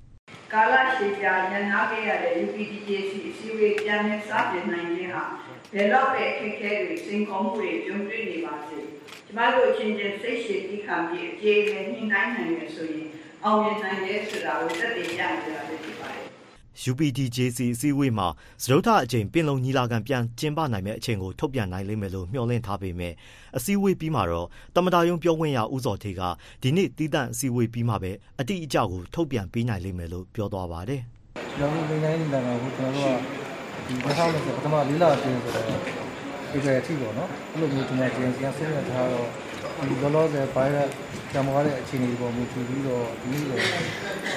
[0.53, 5.25] ကာလရှည်ကြာရန်နာခဲ့ရတဲ့ UPDJC အစည်းအဝေးပြန်လည်စတင်နိုင်ခြင်းဟာ
[5.73, 8.79] ဘယ်တော့ပဲအခက်အခဲတွေစိန်ခေါ်မှုတွေကြုံတွေ့နေပါစေ။
[9.25, 13.09] ကျမတို့အချင်းချင်းစိတ်ရှည်ပြီးခံပြီးအကျေနဲ့ညှိနှိုင်းနိုင်ရဆိုရင်
[13.43, 16.28] အောင်မြင်နိုင်တယ်ဆိုတာကိုသက်သေပြနေကြတာဖြစ်ပါတယ်
[16.89, 18.27] UPDJC အစည်းအဝေးမှာ
[18.63, 23.13] စတုတ္ထအကြိမ် ပင်လုံညီလာခံ ပြန်ကျင်းပနိုင်မယ့် အချိန်ကို ထုတ်ပြန်နိုင်လိမ့်မယ်လို့ မျှော်လင့်ထားပေမဲ့
[23.57, 26.21] အစည်းအဝေးပြီးမှာတော့တမတာယုံပြောခွင့်ရ ဦးစောထေက
[26.61, 31.01] ဒီနေ့တီးတန့်အစည်းအဝေးပြီးမှပဲ အတိအကျကို ထုတ်ပြန်ပေးနိုင်လိမ့်မယ်လို့ ပြောသွားပါတယ်။
[31.57, 33.39] ကျွန်တော်တို့နိုင်ငံညီလာခံကို ကျွန်တော်တို့က
[33.87, 35.65] ဒီ2020ပထမလေးလအတွင်းဆိုတော့
[36.51, 39.48] ဒီကအထိပေါ့နော် အဲ့လိုမျိုးကျွန်တော် GNC ကဆင်းရထားတော့ဒီ
[39.87, 40.91] လောလောဆယ် virus
[41.33, 43.61] ကြံသွားတဲ့အခြေအနေပေါ်မူတည်ပြီးတော့ဒီလို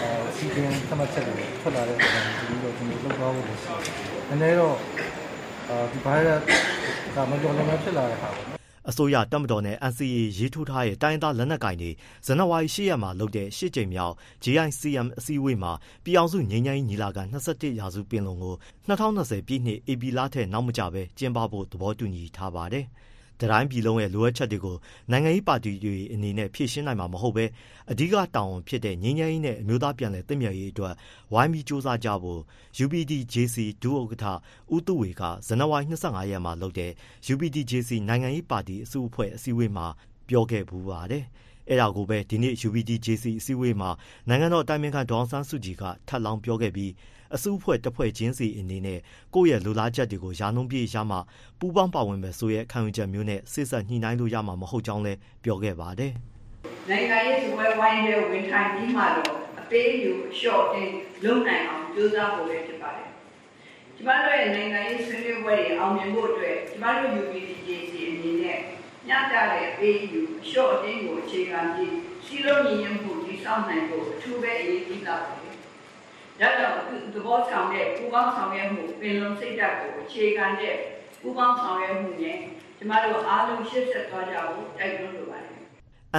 [0.00, 3.88] အာစီကင်းသတ်မှတ်ချက်တွေထွက်လာတဲ့အခါမှာဒီလိုကျွန်တော်လုပ်သွားဖို့ရှိတယ်။
[4.28, 4.76] နည်းနည်းတော့
[5.68, 6.42] အာဒီ virus
[7.14, 11.90] ကမကြော်လည်းဖြစ်လာတဲ့ဟာပေါ့အစိုးရတပ်မတော်နဲ့ NCA ရေးထိုးထားတဲ့တိုင်းသားလက်နက်ကိုင်တွေ
[12.26, 15.72] ဇန်နဝါရီ၈ရက်မှာလုပ်တဲ့၈ကြိမ်မြောက် JICM အစည်းအဝေးမှာ
[16.04, 18.54] ပြည်အောင်စုငြိမ်းချမ်းရေးညီလာခံ21ရာစုပင်လုံကို
[18.88, 22.86] 2020ပြည့်နှစ်ဧပြီလထက်နောက်မကျဘဲကျင်းပဖို့သဘောတူညီထားပါတယ်။
[23.42, 24.76] တတိုင်းပြည်လုံးရဲ့ လိုအပ်ချက်တွေကို
[25.10, 27.44] နိုင်ငံရေးပါတီတွေအနေနဲ့ ဖြည့်ရှင်းနိုင်မှာ မဟုတ်ဘဲ
[27.90, 30.94] အဓိကတာဝန်ဖြစ်တဲ့ ငြိမ်းချမ်းရေးနဲ့ အမျိုးသားပြန်လည်သင့်မြတ်ရေးအတွက်
[31.32, 32.40] ဝိုင်းပြီးစ조사ကြဖို့
[32.84, 34.26] UPDJC ဒုဥက္ကဋ္ဌ
[34.74, 36.90] ဦးသူဝေက ဇန်နဝါရီ25ရက်မှာလုပ်တဲ့
[37.32, 39.86] UPDJC နိုင်ငံရေးပါတီအစုအဖွဲ့ အစည်းအဝေးမှာ
[40.28, 41.24] ပြောခဲ့ပူပါတယ်။
[41.70, 43.90] အဲဒါကိုပဲ ဒီနေ့ UPDJC အစည်းအဝေးမှာ
[44.28, 46.90] နိုင်ငံတော်အတိုင်ပင်ခံ ဒေါအောင်ဆန်းစုကြည်က ထပ်လောင်းပြောခဲ့ပြီး
[47.34, 48.98] အစုအဖွဲ့တစ်ဖွဲ့ချင်းစီအနေနဲ့
[49.34, 51.18] ကိုယ့်ရဲ့လိုလားချက်တွေကိုယာနှုံးပြည့်ရမှ
[51.58, 56.12] ပူးပေါင်းပါဝင်မယ်ဆိုရဲ့ ခံယူချက်မျိုးနဲ့စိတ်ဆက်ညှိနှိုင်းလို့ရမှာ မဟုတ်ကြောင်းလည်း ပြောခဲ့ပါတယ်။
[56.90, 60.90] နိုင်ငံရေးစပွဲဝိုင်းတဲ့ဝင်ထိုင်ပြီးမှတော့ အပေးယူ အလျှော့တင်
[61.24, 63.08] လုံနိုင်အောင် ကြိုးစားဖို့လည်းဖြစ်ပါတယ်။
[63.96, 68.58] ကျမတို့ရဲ့ နိုင်ငံရေးဆွေးနွေးပွဲတွေ အောင်မြင်ဖို့အတွက် ကျမတို့ UPDJC အနေနဲ့
[69.08, 75.51] ညတာတဲ့ အပေးယူ အလျှော့အတင်းကို အခြေခံပြီးစီလုံးညီညွတ်မှု တည်ဆောက်နိုင်ဖို့ အထူးပဲ အရေးကြီးလာပါတယ်။
[76.40, 76.76] ဒါကြောင့်
[77.14, 80.74] သဘောဆောင်တဲ့ပူပေါင်းဆောင်ရွက်မှုပင်လုံစိတ်ဓာတ်ကိုအခြေခံတဲ့
[81.22, 82.36] ပူပေါင်းဆောင်ရွက်မှုနဲ့
[82.78, 85.52] ကျမတို့အားလုံးရှေ့ဆက်သွားကြဖို့တိုက်တွန်းလိုပါတယ်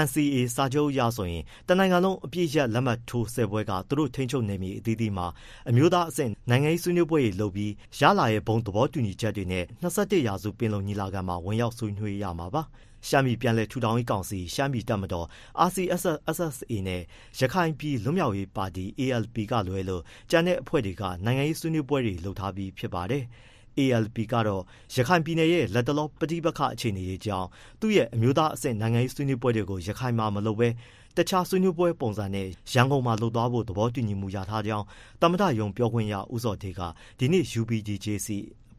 [0.06, 5.28] NCA စာချုပ်အရဆိုရင်တနိုင်ငံလုံးအပြည့်ရက်လက်မှတ်ထိုးဆယ်ပွဲကသူတို့ထိန်းချုပ်နေမည်အသီးသီးမှာ
[5.70, 12.62] အမျိုးသားအဆင့်နိုင်ငံရေးဆွေးနွေးပွဲတွေလုပ်ပြီးရလာရဲ့ဘုံသဘောတူညီချက်တွေနဲ့21ရာစုပင်လုံညီလာခံမှာဝင်ရောက်ဆွေးနွေးရမှာပါ
[13.08, 15.28] ရှမ်းပြည်ပြန်လည်ထူထောင်ရေးကောင်စီ ရှမ်းပြည်တပ်မတော်
[15.68, 17.02] RCSS/SSA နဲ့
[17.40, 23.24] ရခိုင်ပြည်လွတ်မြောက်ရေးပါတီ ALP ကလွဲလို့ ကျန်တဲ့အဖွဲ့တွေက နိုင်ငံရေးဆွေးနွေးပွဲတွေ လုပ်ထားပြီးဖြစ်ပါတယ်။
[23.80, 24.64] ALP ကတော့
[24.96, 27.48] ရခိုင်ပြည်နယ်ရဲ့လက်တလော ပဋိပက္ခအခြေအနေတွေကြောင့်
[27.80, 30.70] သူ့ရဲ့ အမျိုးသားအဆင့် နိုင်ငံရေးဆွေးနွေးပွဲတွေကို ရခိုင်မှာမလုပ်ဘဲ
[31.18, 34.86] တခြားဆွေးနွေးပွဲပုံစံနဲ့ ရန်ကုန်မှာလုပ်သွားဖို့ သဘောတူညီမှုရထားကြောင်း
[35.22, 36.82] သမ္မတရုံပြောခွင့်ရ ဦးစောထေးက
[37.20, 38.28] ဒီနေ့ UPDJC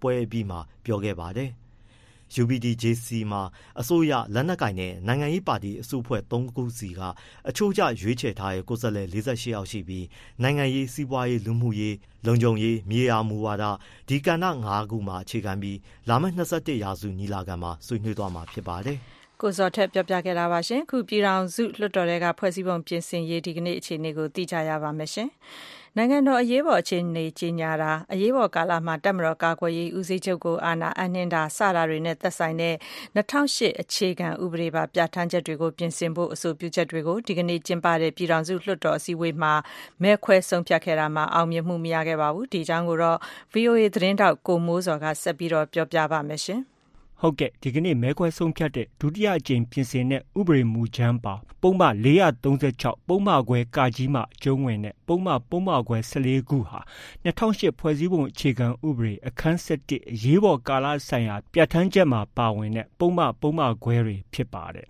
[0.00, 1.50] ပွဲအပြီးမှာ ပြောခဲ့ပါတယ်။
[2.40, 3.43] UPDJC မှာ
[3.81, 7.00] အစိုးရ လက်နက်ကိုင်နဲ့ နိုင်ငံရေးပါတီ အစုအဖွဲ့၃ခုစီက
[7.49, 10.07] အချို့ကျ ရွေးချယ်ထားတဲ့ ကိုယ်စားလှယ် ၄၈ ယောက်ရှိပြီး
[10.43, 11.95] နိုင်ငံရေး၊စီးပွားရေး၊လူမှုရေး၊
[12.26, 13.64] လုံခြုံရေး၊မြေယာမူဝါဒ
[14.09, 15.78] ဒီကဏ္ဍ၅ခုမှာ အခြေခံပြီး
[16.09, 18.99] လာမယ့် ၂၁ ရာစု ညီလာခံမှာ ဆွေးနွေးသွားမှာ ဖြစ်ပါတယ်။
[19.40, 25.28] ကိုဇော်ထက် ပြောပြခဲ့တာပါရှင်။ခု ပြည်ထောင်စုလွှတ်တော်တွေကဖွဲ့စည်းပုံပြင်ဆင်ရေး ဒီကနေ့ အခြေအနေကို သိကြရပါမယ်ရှင်။
[25.97, 32.75] နိုင်ငံတော်အရေးပေါ်အခြေအနေကြေညာတာ၊အရေးပေါ်ကာလမှာ တပ်မတော်ကာကွယ်ရေးဦးစီးချုပ်ကို အာဏာအပ်နှင်းတာ စတာတွေနဲ့သက်ဆိုင်တဲ့
[33.17, 39.53] ၂၀၀၈ အခြေခံဥပဒေပါ ပြဌာန်းချက်တွေကို ပြင်ဆင်ဖို့ အဆိုပြုချက်တွေကို ဒီကနေ့ ကျင်းပတဲ့ ပြည်ထောင်စုလွှတ်တော်အစည်းအဝေးမှာ
[40.03, 43.19] မဲခွဲဆုံးဖြတ်ခဲ့တာမှာ အောင်မြင်မှုမရခဲ့ပါဘူး။ဒီအကြောင်းကိုတော့
[43.53, 46.43] ဗွီအိုအေသတင်းထောက် ကိုမိုးဇော်က ဆက်ပြောပြပါမယ်။
[47.21, 51.83] ဟုတ်ကဲ့ဒီကနေ့မဲခွဲဆုံးဖြတ်တဲ့ဒုတိယအကြိမ်ပြင်ဆင်တဲ့ဥပဒေမူကြမ်းပါပုဒ်မ
[52.44, 56.80] 436ပုဒ်မခွဲကကြီးမှအကျုံးဝင်တဲ့ပုဒ်မပုဒ်မခွဲ14ခုဟာ
[57.25, 64.88] 2008ဖွဲ့စည်းပုံအခြေခံဥပဒေအခန်း7အရေးပေါ်ကာလဆိုင်ရာပြဋ္ဌာန်းချက်မှာပါဝင်တဲ့ပုဒ်မပုဒ်မခွဲတွေဖြစ်ပါတယ်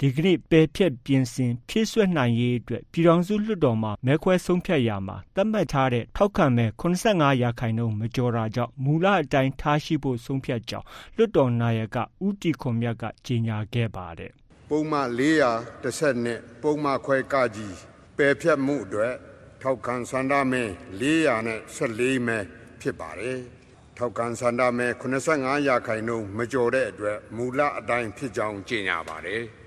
[0.00, 14.32] ဒီကနေ့ပယ်ဖျက်ပြင်ဆင်ဖြည့်စွက်နိုင်ရေးအတွက်ပြည်ထောင်စုလွှတ်တော်မှာမဲခွဲဆုံးဖြတ်ရာမှာသတ်မှတ်ထားတဲ့ထောက်ခံမဲ85ရာခိုင်နှုန်းမကျော်တာကြောင့်မူလအတိုင်းထားရှိဖို့ဆုံးဖြတ်ကြောင်းလွှတ်တော်နာယကဦးတီခွန်မြတ်ကကြေညာခဲ့ပါတယ်။
[14.70, 17.76] ပုံမှန်410နဲ့ပုံမှန်ခွဲကကြီး
[18.16, 19.14] ပယ်ဖျက်မှုအတွက်
[19.62, 20.62] ထောက်ခံစန္ဒမဲ
[21.00, 22.38] 414မဲ
[22.80, 23.38] ဖြစ်ပါတယ်။
[23.98, 29.44] ထောက်ခံစန္ဒမဲ85ရာခိုင်နှုန်းမကျော်တဲ့အတွက်မူလအတိုင်းဖြစ်ကြောင်းကြေညာပါတယ်။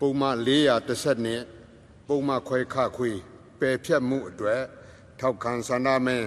[0.00, 1.42] ပုံမှန်430နဲ့
[2.08, 3.10] ပုံမှန်ခွဲခခွေ
[3.60, 4.62] ပယ်ဖြတ်မှုအတွက်
[5.20, 6.18] ထောက်ခံဆန္ဒမဲ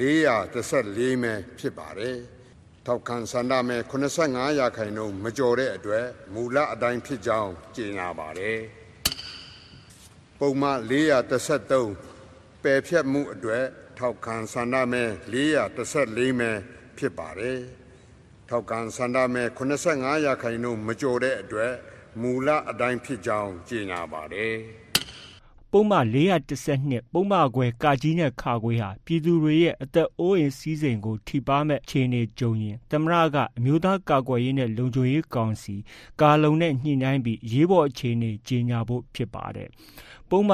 [0.00, 2.18] 434မဲဖြစ်ပါတယ်
[2.86, 3.76] ထောက်ခံဆန္ဒမဲ
[4.20, 8.58] 85ရာခိုင်နှုန်းမကျော်တဲ့အတွက်မူလအတိုင်းဖြစ်ကြောင်းကြေညာပါတယ်
[10.40, 10.78] ပုံမှန်
[11.70, 13.64] 433ပယ်ဖြတ်မှုအတွက်
[13.98, 15.04] ထောက်ခံဆန္ဒမဲ
[15.72, 16.50] 434မဲ
[16.98, 17.58] ဖြစ်ပါတယ်
[18.48, 21.72] ထောက်ခံဆန္ဒမဲ85ရာခိုင်နှုန်းမကျော်တဲ့အတွက်
[22.20, 24.56] မူလအတိုင်းဖြစ်ကြောင်းကြေညာပါတယ်။
[25.72, 25.92] ပုဒ်မ
[26.54, 35.76] 412ပုဒ်မခွဲကာကြီးနဲ့ခါခွေးဟာပြည်သူတွေရဲ့အသက်အိုးအိမ်စည်းစိမ်ကိုထိပါမဲ့ခြေနေကြုံရင်သမရကအမျိုးသားကာကွယ်ရေးနဲ့လုံခြုံရေးကောင်စီ
[36.20, 39.68] ကာလုံနဲ့ညှိနှိုင်းပြီးရေးပေါ်အခြေအနေကြေညာဖို့ဖြစ်ပါတယ်။
[40.30, 40.52] ပုဒ်မ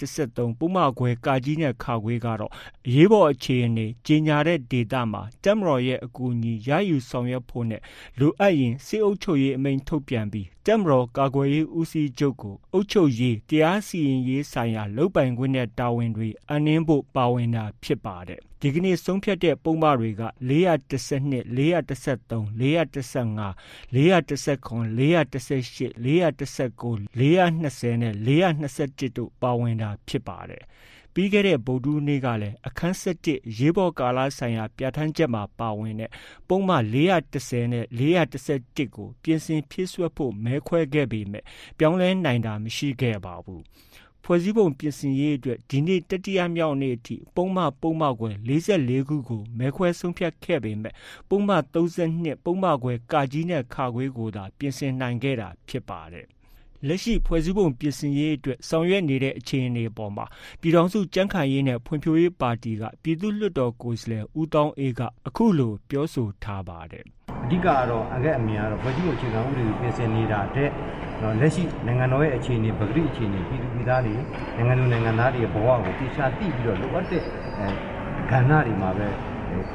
[0.00, 2.52] 413ပုဒ်မခွဲကာကြီးနဲ့ခါခွေးကတော့
[2.86, 7.82] အရေးပေါ်အခြေအနေကြေညာတဲ့ဒေသမှာတပ်မတော်ရဲ့အကူအညီရယူဆောင်ရွက်ဖို့နဲ့
[8.18, 23.54] လိုအပ်ရင်စစ်အုပ်ချုပ်ရေးအမိန့်ထုတ်ပြန်ပြီးတပ်မတော်ကာကွယ်ရေးဦးစီးချုပ်ကိုအုပ်ချုပ်ရေးတရားစီရင်ရေးဆိုင်ရာလုပ်ပိုင်ခွင့်နဲ့တာဝန်တွေအနှင်းဖို့ပါဝင်တာဖြစ်ပါတယ် ဒီကနေ့ဆုံးဖြတ်တဲ့ပုံမှတွေက412 413 415
[23.94, 30.64] 419 418 419 420နဲ့421တို့ပါဝင်တာဖြစ်ပါတယ်။
[31.14, 36.10] ပြီးခဲ့တဲ့ဗုဒ္ဓနေ့ကလည်းအခန်း၁၁ရေးပေါ်ကာလဆိုင်ရာပြဋ္ဌာန်းချက်မှာပါဝင်တဲ့
[36.48, 41.44] ပုံမှ410နဲ့411ကိုပြင်ဆင်ဖြည့်စွက်ဖို့မဲခွဲခဲ့ပေမဲ့
[41.78, 43.62] ပြောင်းလဲနိုင်တာမရှိခဲ့ပါဘူး။
[44.24, 50.94] ဖွဲ့စည်းပုံပြင်ဆင်ရေးအတွက် ဒီနေ့ တတိယမြောက်နေ့အထိ ပုဒ်မ ပုဒ်မခွဲ44ခုကို မဲခွဲဆုံးဖြတ်ခဲ့ပေမဲ့
[51.28, 56.28] ပုဒ်မ32ပုဒ်မခွဲကာကြီးနဲ့ခါခွေးကိုသာ ပြင်ဆင်နိုင်ခဲ့တာဖြစ်ပါတယ်။
[56.88, 60.24] လက်ရှိ ဖွဲ့စည်းပုံပြင်ဆင်ရေးအတွက် ဆောင်ရွက်နေတဲ့ အခြေအနေပေါ်မှာ
[60.60, 67.04] ပြည်ထောင်စုကြံ့ခိုင်ရေးနဲ့ ဖွံ့ဖြိုးရေးပါတီက ပြည်သူ့လွှတ်တော်ကိုယ်စားလှယ် ဦးတောင်းအေးက အခုလို ပြောဆိုထားပါတယ်။
[67.50, 70.68] ဓိကကတော့အကက်အမြင်ကတော့ ဖွဲ့စည်းပုံအခြေခံဥပဒေကို ပြင်ဆင်နေတာတဲ့
[71.22, 74.14] နော်လက်ရှိနိုင်ငံတော်ရဲ့အခြေအနေပဂရိအခြေအနေပြည်သူပြည်သားတွေ
[74.56, 77.68] နိုင်ငံသူနိုင်ငံသားတွေရဲ့ဘဝကိုတိကျသိပြီးတော့လိုအပ်တဲ့အဲ
[78.30, 79.08] ကဏ္ဍတွေမှာပဲ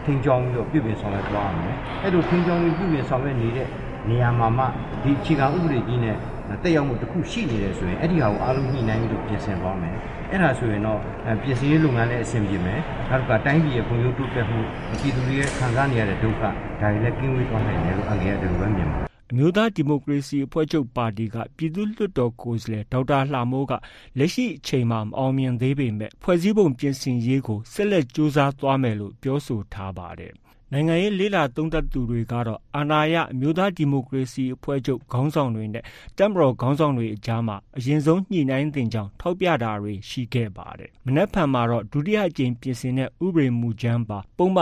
[0.06, 3.68] ထင်းကြောင်းပြီးတော့ပြုပြင်ဆောင်ရွက်သွားရမယ်အဲ့လိုထင်းကြောင်းပြီးပြုပြင်ဆောင်ရွက်နေတဲ့
[4.10, 4.66] နေရာမှာမှ
[5.04, 6.16] ဒီအခြေခံဥပဒေကြီးနဲ့
[6.64, 9.96] တက်ရောက်မှုတစ်ခုရှိနေတယ်ဆိုရင်အဲ့ဒီဟာကိုအားလုံးညှိနှိုင်းပြီးတော့ပြင်ဆင်သွားမယ်
[10.32, 11.00] အဲ့ဒါဆိုရင်တော့
[11.44, 12.80] ပြင်ဆင်ရေးလုပ်ငန်းလည်းအဆင်ပြေမယ်
[13.10, 14.60] နောက်ကတိုင်းပြည်ရဲ့ဖွံ့ဖြိုးတိုးတက်မှု
[15.00, 16.50] ပြည်သူတွေရဲ့ခံစားနေရတဲ့ဒုက္ခဒါ
[16.82, 23.74] တွေလည်းကင်းဝေးသွားနိုင်တယ်လို့အငယ်ကဒီလိုပဲမြင်ပါတယ် အမျိုးသားဒီမိုကရေစီအဖွဲ့ချုပ်ပါတီက ပြည်သူ့လွှတ်တော်ကိုယ်စားလှယ် ဒေါက်တာလှမိုးက
[24.18, 30.34] လက်ရှိအချိန်မှာ မအောင်မြင်သေးပေမဲ့ ဖွဲ့စည်းပုံပြင်ဆင်ရေးကို ဆက်လက် ကြိုးစားသွားမယ်လို့ ပြောဆိုထားပါတယ်
[30.76, 35.84] နိုင်ငံရေးလေ့လာသုံးသပ်သူတွေကတော့ အာဏာရ အမျိုးသားဒီမိုကရေစီအဖွဲ့ချုပ် ခေါင်းဆောင်တွေနဲ့
[36.18, 44.60] တပ်မတော်ခေါင်းဆောင်တွေအကြားမှာ အရင်ဆုံးညှိနှိုင်းသင့်ကြောင်း ထောက်ပြတာတွေ ရှိခဲ့ပါတယ်။မနက်ဖြန်မှာတော့ ဒုတိယအကြိမ်ပြင်ဆင်တဲ့ ဥပဒေမူကြမ်းပါ ပုဒ်မ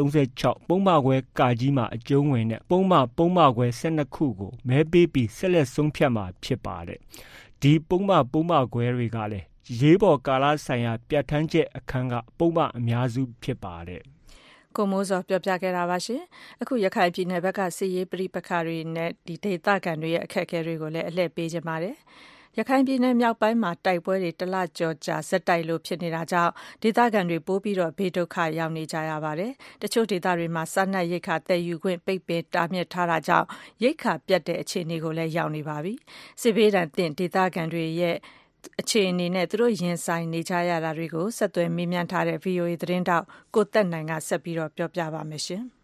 [0.00, 6.98] 436ပုဒ်မခွဲကာကြီးမှာ အကျုံးဝင်တဲ့ ပုဒ်မ ပုဒ်မခွဲ12ခုကို မဲပေးပြီး ဆက်လက် ဆုံးဖြတ်မှာ ဖြစ်ပါတယ်။
[7.62, 9.46] ဒီပုဒ်မ ပုဒ်မခွဲတွေကလည်း
[9.80, 14.02] ရေးပေါ်ကာလဆိုင်ရာ ပြဋ္ဌာန်းချက်အခန်းက ပုဒ်မအများစု ဖြစ်ပါတယ်။
[14.76, 16.22] ကိုမိုးစောပြောပြခဲ့တာပါရှင်
[16.62, 21.96] အခုရခိုင်ပြည်နယ်ဘက်ကစစ်ရေးပြိပခါတွေနဲ့ဒီဒေသခံတွေရဲ့အခက်အခဲတွေကိုလည်းအလှည့်ပေးကြပါတယ်
[22.58, 26.52] ရခိုင်ပြည်နယ်မြောက်ပိုင်းမှာတိုက်ပွဲတွေတလကြော်ကြာဇက်တိုက်လို့ဖြစ်နေတာကြောင့်
[26.82, 29.52] ဒေသခံတွေပိုးပြီးတော့ဘေးဒုက္ခရောက်နေကြရပါတယ်။
[29.82, 33.46] တချို့ဒေသတွေမှာစားနပ်ရိက္ခာတည်ယူခွင့်ပိတ်ပင်တားမြစ်ထားတာကြောင့်
[33.82, 35.94] ရိက္ခာပြတ်တဲ့အခြေအနေကိုလည်းရောက်နေပါပြီ။
[36.40, 38.16] စစ်ဘေးဒဏ်သင့်ဒေသခံတွေရဲ့
[38.80, 45.64] အခြေအနေနဲ့ သူတို့ရင်ဆိုင်နေကြရတာတွေကို ဆက်သွယ်မေးမြန်းထားတဲ့ VOA သတင်းတောက် ကိုသက်နိုင်က ဆက်ပြီးတော့ပြောပြပါမယ်ရှင်။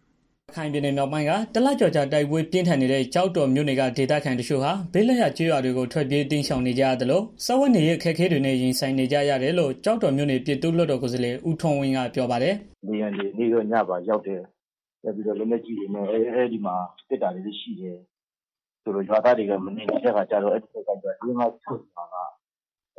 [0.56, 12.54] ခိုင်ပြည်နယ်မြောက်ပိုင်းကတလကြော်ကြာ တိုက်ပွဲပြင်းထန်နေတဲ့ကြောက်တော်မြို့နယ်က ဒေသခံတချို့ဟာ ဘေးလက်ရကျွေးရွာတွေကို ထွက်ပြေးတင်းရှောင်နေကြရတယ်လို့စဝတ်နေရဲ့ခက်ခဲတွေနဲ့ ရင်ဆိုင်နေကြရတယ်လို့ကြောက်တော်မြို့နယ် ပြည်သူ့လွှတ်တော်ကိုယ်စားလှယ် ဦးထွန်းဝင်းက ပြောပါတယ်။
[12.88, 14.40] ဒီရန်ဒီနေ့တော့ညပါ ရောက်တယ်။
[15.14, 16.74] ပြီးတော့ လက်လက်ကြီးတွေနဲ့ အဲဒီမှာ
[17.08, 17.96] တက်တာတွေရှိတယ်။
[18.82, 22.35] ဆိုတော့ ရွာသားတွေက မနေနေတဲ့ခါကျတော့ အဲ့ဒီဘက်ကကျတော့ဒီမှာချုပ်ပါက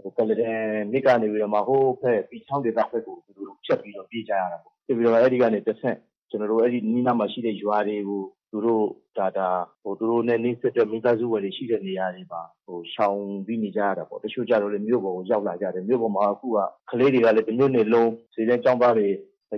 [0.03, 0.59] ကုလားတန်
[0.91, 5.97] မြစ်ကနေပြီးတော့မှဟိုးဖက်ပီချောင်းဒေသဖက်ကိုသူတို့ဖြတ်ပြီးတော့ပြေးကြရတာပေါ့ပြီးတော့အဲ့ဒီကနေတဆင့်
[6.29, 8.85] ကျွန်တော်တို့အဲ့ဒီနီးနားမှာရှိတဲ့ရွာတွေကိုသူတို့
[9.17, 9.49] ဒါဒါ
[9.81, 16.57] ဟိုသူတို့နဲ့နေဆက်တဲ့မိသားစုဝင်တွေရှိတဲ့နေရာတွေမှာဟိုရှောင်ပြီးနေကြရတာပေါ့တချို့ကြတော့လေမြို့ပေါ်ကိုရောက်လာကြတယ်မြို့ပေါ်မှာအခုက
[16.89, 19.07] ကလေးတွေကလည်းဒီမြို့နယ်လုံးစေတဲ့ကျောင်းသားတွေ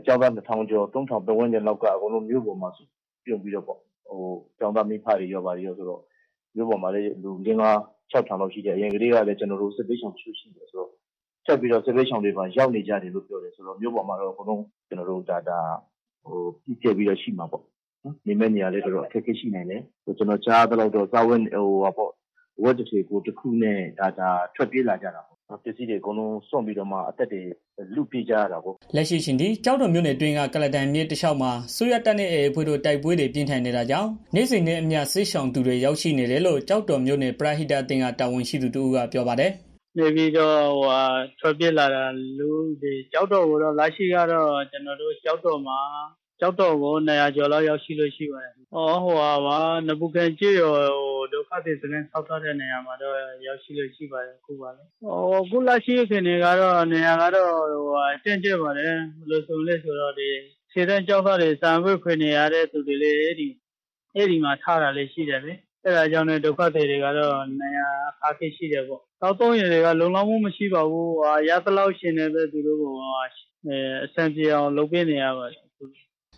[0.05, 2.69] ကျောင်းသား2000ကျော်3000ပတ်ဝန်းကျင်လောက်ကအကုန်လုံးမြို့ပေါ်မှာ
[3.25, 6.01] ပြုံပြီးတော့ပေါ့ဟိုကျောင်းသားမိဖတွေရောပါတယ်ရောဆိုတော့
[6.55, 7.79] မြို့ပေါ်မှာလည်းလူငင်းကား
[8.11, 10.89] 6ထောင်လောက်ရှိတယ်အရင်ကလေးကလည်းကျွန်တော်တို့စစ်ပေးဆောင်ရှိရှိတယ်ဆိုတော့
[11.45, 15.59] ဆက်ပြီးတော့စစ်ပေးဆောင်တွေပါရောက်နေကြတယ်လို့ပြောတယ်ဆိုတော့မြို့ပေါ်မှာတော့အကုန်လုံးကျွန်တော်တို့ဒါဒါ
[16.23, 17.63] ဟိုပြည့်ကျပြီးတော့ရှိမှာပေါ့
[18.03, 22.11] နော်နေမဲ့နေရာလေးတော့အခက်အခဲရှိနိုင်တယ်ဆိုကျွန်တော်ကြားတော့တော့စာဝတ်ဟိုဟာပေါ့
[22.63, 27.41] ဝတ်တစ်ထေကိုတစ်ခုနဲ့ဒါဒါထွက်ပြေးလာကြတာပေါ့ ပစ္စည်းတွေ အကုန်လုံးစွန့်ပြီးတော့မှ အသက်တွေ
[27.95, 39.51] လူပြေးကြရတာပေါ့ လက်ရှိရှင်ဒီကြောက်တော်မြို့နယ်တွင်းကကလတန်မြေတလျှောက်မှာဆိုရတက်နဲ့အေဖွေတို့ တိုက်ပွဲတွေ ပြင်းထန်နေတာကြောင့် နေ့စဉ်နဲ့အမျှဆေးရှောင်သူတွေ ရောက်ရှိနေတယ်လို့ကြောက်တော်မြို့နယ် ပရဟိတအသင်းက တာဝန်ရှိသူတူကပြောပါတယ်
[39.97, 41.01] နေပြီးတော့ဟိုဟာ
[41.39, 42.03] ထွက်ပြေးလာတာ
[42.37, 42.49] လူ
[42.81, 45.79] တွေကြောက်တော်ကိုတော့ လက်ရှိကတော့ ကျွန်တော်တို့ကြောက်တော်မှာ
[46.39, 53.15] ကျောက်တော်ကို200ကျော်လောက်ရောက်ရှိလို့ရှိပါတယ်။အော်ဟိုဟာပါနဘူးကန်ကျေးရောဟိုဒုက္ခသည်စခန်းဆောက်ထားတဲ့နေရာမှာတော့
[53.47, 60.29] ရောက်ရှိလို့ရှိပါတယ်ခုပါလေ။ဟိုခုလက်ရှိခင်တွေကတော့နေရာကတော့ဟိုဟာတင့်ကျပါတယ်ဘယ်လိုဆိုလဲဆိုတော့ဒီ
[60.71, 63.47] ခြေတန်းကျောက်သားတွေစံပွေခွေနေရတဲ့သူတွေလေအဲ့ဒီ
[64.15, 65.51] အဲ့ဒီမှာထားတာလေးရှိတယ်ဗျ။
[65.83, 72.83] အဲ့ဒါကြောင့်လည်းဒုက္ခသည်တွေကတော့နေရာအခက်ခဲရှိတယ်ပေါ့။တောက်သုံးရတွေကလုံလောက်မှုမရှိပါဘူး။ဟာရသလောက်ရှင်နေတဲ့သူတို့က
[73.67, 75.68] အဲအဆင်ပြေအောင်လုပ်ပေးနေရပါတယ်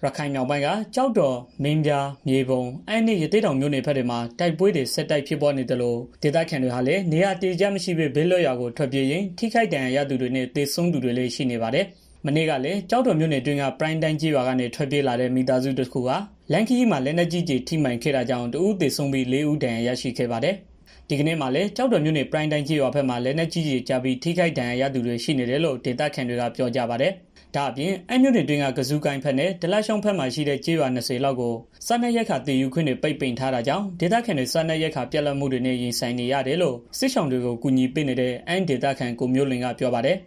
[0.03, 11.85] ရခိုင်မြောက်ပိုင်းကကြောက်တော် မင်းပြား မြေပုံအန်းနဲ့ ရသေးတောင်မြို့နယ်ဖက်တွေမှာ တိုက်ပွဲတွေ ဆက်တိုက်ဖြစ်ပွားနေတယ်လို့ဒေသခံတွေဟာလည်း နေရာတည်ကြမရှိဘဲ ဘေးလွတ်ရာကို ထွက်ပြေးရင်ထိခိုက်ဒဏ်ရာရသူတွေနဲ့တေဆုံးသူတွေလည်း ရှိနေပါတယ်။
[12.25, 16.09] မနေ့ကလည်းကြောက်တော်မြို့နယ်တွင်းက ပရိုင်းတိုင်းကြီးရွာကနေ ထွက်ပြေးလာတဲ့ မိသားစုတစ်ခုက
[16.51, 20.55] လန်ခီမှာ လက်နက်ကြီးကြီးထိမှန်ခဲ့တာကြောင့်တဦးသေဆုံးပြီး၄ဦး ဒဏ်ရာရရှိခဲ့ပါတယ်။
[21.11, 27.11] ဒီကနေ့မှလည်းကြောက်တော်မြို့နယ် ပရိုင်းတိုင်းကြီးရွာဘက်မှာ လက်နက်ကြီးကြီးကြားပြီး ထိခိုက်ဒဏ်ရာရသူတွေ ရှိနေတယ်လို့ ဒေသခံတွေက ပြောကြပါတယ်။
[27.55, 31.53] ဒါအပြင်အမြို့နယ်တွင်းကကစူးကိုင်းဖက်နဲ့ ဒလရှောင်းဖက်မှာရှိတဲ့ ကျေးရွာ20လောက်ကို
[31.87, 40.17] စားနပ်ရိက္ခာတည်ယူခွင့်တွေ ပိတ်ပင်ထားတာကြောင့် ဒေသခံတွေ စားနပ်ရိက္ခာ ပြတ်လတ်မှုတွေနဲ့ ရင်ဆိုင်နေရတယ်လို့ စစ်ဆောင်တွေကို ကူညီပေးနေတဲ့အန်ဒေသခံ ကိုမျိုးလင်က ပြောပါတယ်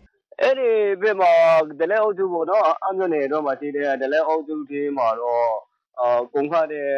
[0.40, 0.70] အဲ့ဒီ
[1.02, 1.32] ဘက်မှာ
[1.80, 5.48] ဒလဲအုပ်စုပေါ့နော် အမြို့နယ်တော့မှာရှိတဲ့ ဒလဲအုပ်စုဒီမှာတော့
[6.00, 6.88] အာကုန်ခတဲ့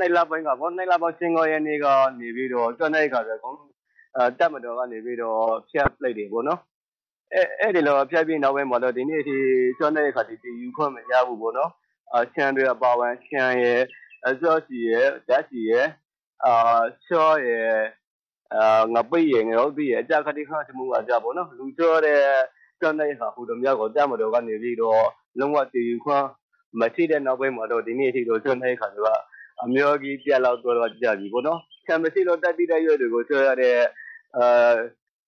[0.00, 1.86] နိုင်လာပိုင်းကပေါ့နိုင်လာပိုင်းစင်ကောရဲ့နေက
[2.20, 3.56] နေပြီးတော့ကျွမ်းတဲ့ခါဆိုကုန်
[4.16, 6.60] အဲတက်မတော်ကနေပြီးတော့ဖျက်ပလိုက်တယ်ပေါ့နော်
[7.34, 9.36] အဲအဲ့ဒီလိုဖျက်ပြီးနောက်ပိုင်းမှာတော့ဒီနေ့အထိ
[9.78, 11.70] ကျွမ်းတဲ့အခါဒီယူခွင့်မရဘူးပေါ့နော်
[12.14, 13.82] အချန်တွေအပါဝင်ချန်ရဲ့
[14.26, 15.86] အစောစီရဲ့ဓာတ်စီရဲ့
[16.44, 16.54] အာ
[17.06, 17.70] ချောရဲ့
[18.54, 22.20] အာငပိရဲ့ငရောတိရဲ့အကြခတိခါချမှုအကြပေါ့နော်လူချောတဲ့
[22.80, 25.04] ကျွမ်းတဲ့အခါဟိုတမြောက်ကိုတမတော်ကနေပြီးတော့
[25.38, 26.26] လုံးဝတည်ယူခွင့်
[26.80, 29.20] မရှိတဲ့နောက်ပိုင်းမှာတော့ဒီနေ့အထိတော့ဆွဲနေတဲ့ခါကျတော့
[29.64, 33.76] အမျိုးကြီးပြက်လောက်တော့ကြပြီပေါ့နော်။ဆံမရှိလို့တက်တိတဲ့ရွက်တွေကိုဆွဲရတဲ့
[34.36, 34.72] အာ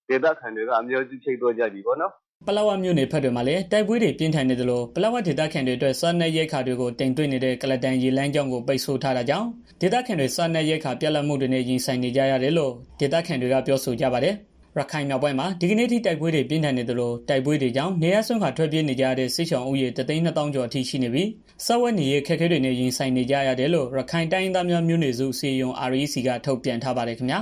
[0.08, 2.12] ဒေသခံတွေကအမျိုးကြီးဖြစ်တော့ကြပြီပေါ့နော်
[2.46, 9.46] ပလောဝမြို့နယ်ဖက်တွေမှာလည်းတိုက်ပွဲတွေပြင်းထန်နေသလိုပလောဝဒေသခံတွေအတွက်စားနပ်ရိက္ခာတွေကိုတင်သွင်းနေတဲ့ကလတန်ရေလမ်းကြောင်းကိုပိတ်ဆို့ထားတာကြောင့်
[9.80, 14.34] ဒေသခံတွေစားနပ်ရိက္ခာပြတ်လတ်မှုတွေနဲ့ရင်ဆိုင်နေကြရတယ်လို့ဒေသခံတွေကပြောဆိုကြပါတယ်
[14.78, 21.28] ရခိုင်မြောက်ပိုင်းမှာ ဒီကနေ့ထိ တိုက်ပွဲတွေ ပြင်းထန်နေသလို တိုက်ပွဲတွေကြောင့် နေရဆွမ်းခါထွက်ပြေးနေကြတဲ့ စစ်ဆောင်ဦးရေတသိန်းနှစ်သောင်းကျော်အထိ ရှိနေပြီး
[21.66, 27.40] စေဝတ်နေရခက်ခဲတွေနဲ့ ရင်ဆိုင်နေကြရတယ်လို့ ရခိုင်တိုင်းသားများ မျိုးနွယ်စုစီယုံ REC က ထုတ်ပြန်ထားပါတယ်ခင်ဗျာ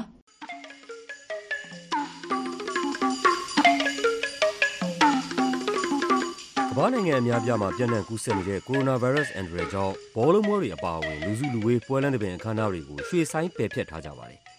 [6.71, 14.50] ကမ္ဘာနိုင်ငံ အများပြားမှာပြန့်နှံ့ကူးစက်နေတဲ့ ကိုရိုနာဗိုင်းရပ်စ် အန်ဒရယ်ကြောင့် ဘောလုံးပွဲတွေ အပါအဝင် လူစုလူဝေး ပွဲလမ်းသဘင် အခမ်းအနားတွေကို ရွှေ့ဆိုင်း ပယ်ဖျက်ထားကြပါတယ်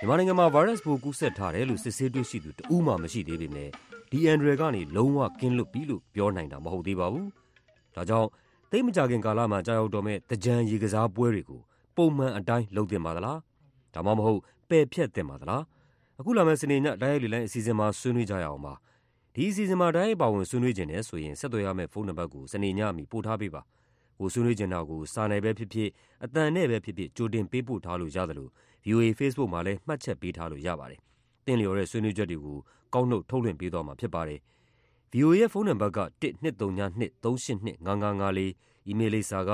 [0.00, 3.70] မြန်မာနိုင်ငံမှာ ဗိုင်းရပ်စ်ပိုး ကူးစက်ထားတယ်လို့ စစ်ဆေးတွေ့ရှိသူ တဦးမှ မရှိသေးပေမယ့်
[4.10, 7.26] ဒီအန်ဒရယ်ကနေ လုံးဝကင်းလွတ်ပြီလို့ ပြောနိုင်တာ မဟုတ်သေးပါဘူး။
[7.94, 8.28] ဒါကြောင့်
[8.70, 11.60] သိပ်မကြာခင်ကာလမှာ ကျရောက်တော့မယ့် သင်္ကြန်ရေကစားပွဲတွေကို
[11.96, 13.38] ပုံမှန်အတိုင်း လုပ်သင့်ပါသလား။
[13.94, 15.62] ဒါမှမဟုတ် ပယ်ဖျက်သင့်ပါသလား။
[16.18, 18.72] အခုလာမယ့် စနေည တိုက်ရိုက်လေ့လှိုင်းအစီအစဉ်မှာ ဆွေးနွေးကြရအောင်ပါ။
[19.34, 23.62] ဒီအစီအစဉ်မှာ တိုက်ရိုက်ပါဝင် ဆွေးနွေးချင်တယ်ဆိုရင် ဆက်သွယ်ရမယ့် ဖုန်းနံပါတ်ကို စနေညအမီ ပို့ထားပေးပါ။
[24.18, 25.88] ကိုယ်ဆွေးနွေးချင်တာကို စာနဲ့ပဲဖြစ်ဖြစ်၊
[26.24, 28.48] အသံနဲ့ပဲဖြစ်ဖြစ် ကြိုတင်ပေးပို့ထားလို့ရသလို
[28.84, 31.00] VOA Facebook မှာလည်းမှတ်ချက်ပေးထားလို့ရပါတယ်။
[31.44, 32.58] သင့်လျော်တဲ့ဆွေးနွေးချက်တွေကို
[32.94, 34.40] ကောက်နုတ်ထုတ်လွှင့်ပေးသွားမှာဖြစ်ပါတယ်။
[35.12, 38.40] VOA ရဲ့ဖုန်းနံပါတ်က၁၂၀၂၃၈၂၅၅၅၄၊
[38.86, 39.52] အီးမေးလ်လိပ်စာက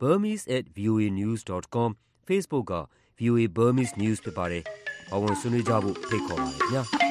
[0.00, 1.90] burmese@voanews.com၊
[2.28, 2.74] Facebook က
[3.18, 4.62] VOA Burmese News ဖြစ်ပါတယ်။
[5.10, 6.84] ပါဝင်ဆွေးနွေးကြဖို့ဖိတ်ခေါ်ပါတယ်ခင်ဗျာ။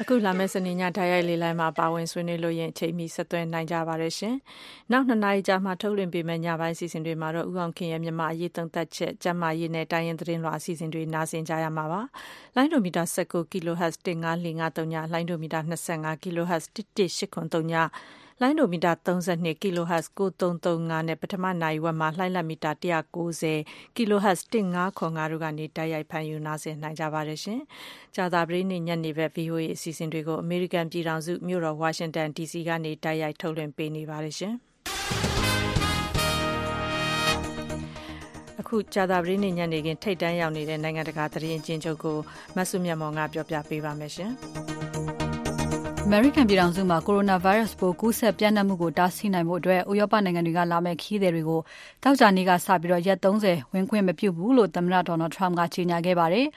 [0.00, 4.34] အခုလာမယ့်စနေညတိုက်ရိုက်လေလိုင်းမှာပါဝင်ဆွေးနွေးလို့ရင်အချိန်မီဆက်သွယ်နိုင်ကြပါရရှင်။
[4.92, 12.02] နောက်နှစ်နာရီကြာမှထုတ်လွှင့်ပေးမယ့်ညပိုင်းစီစဉ်တွေမှာတော့ဥအောင်ခင်ရဲ့မြန်မာအရေးသုံးသပ်ချက်၊ကျန်းမာရေးနဲ့တိုင်းရင်းသတင်းလွှာအစီအစဉ်တွေနားဆင်ကြရမှာပါ။
[12.56, 17.74] လိုင်းဒိုမီတာ19 kHz 15453ညလိုင်းဒိုမီတာ25 kHz 11883ည
[18.40, 27.60] လိုင်းဒိုမီတာ32 kHz 9335နဲ့ပထမနိုင်ဝက်မှာလှိုင်းလက်မီတာ190 kHz 1505တို့ကနေတိုက်ရိုက်ဖန်ယူနားဆင်နိုင်ကြပါတယ်ရှင်။
[28.14, 34.54] ကြာသပတေးနေ့ညနေဘက် VOA အစီအစဉ်တွေကိုအမေရိကန်ပြည်ထောင်စုမြို့တော်ဝါရှင်တန် DC ကနေတိုက်ရိုက်ထုတ်လွှင့်ပေးနေပါတယ်ရှင်။
[38.60, 42.18] အခုကြာသပတေးနေ့ညနေခင်းထိတ်တန်းရောက်နေတဲ့နိုင်ငံတကာသတင်းအကျဉ်းချုပ်ကို
[42.56, 44.32] မဆုမြတ်မောင်ကပြောပြပေးပါမယ်ရှင်။
[46.08, 51.60] အမေရိကန်ပြည်ထောင်စုမှာကိုရိုနာဗိုင်းရပ်စ်ပိုးကူးစက်ပြန့်နှံ့မှုကိုတားဆီးနိုင်ဖို့အတွက်ဥရောပနိုင်ငံတွေကလာမယ့်ခရီးသည်တွေကို
[52.02, 56.46] တောက်ကြနေ့ကစပြီးရက်30ဝင်ခွင့်မပြုဘူးလို့သမ္မတ Donald Trump ကကြေညာခဲ့ပါတယ်။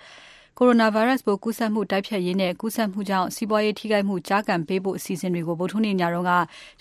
[0.61, 6.31] ကိုရိုနာဗိုင်းရပ်စ်ပိုးကူးစက်မှုတိုက်ဖျက်ရေးနဲ့ကူးစက်မှုကြောင့်စီးပွားရေးထိခိုက်မှုကြားကန်ပေးဖို့အစီအစဉ်တွေကိုဗုဒ္ဓနေ့ညတုန်းက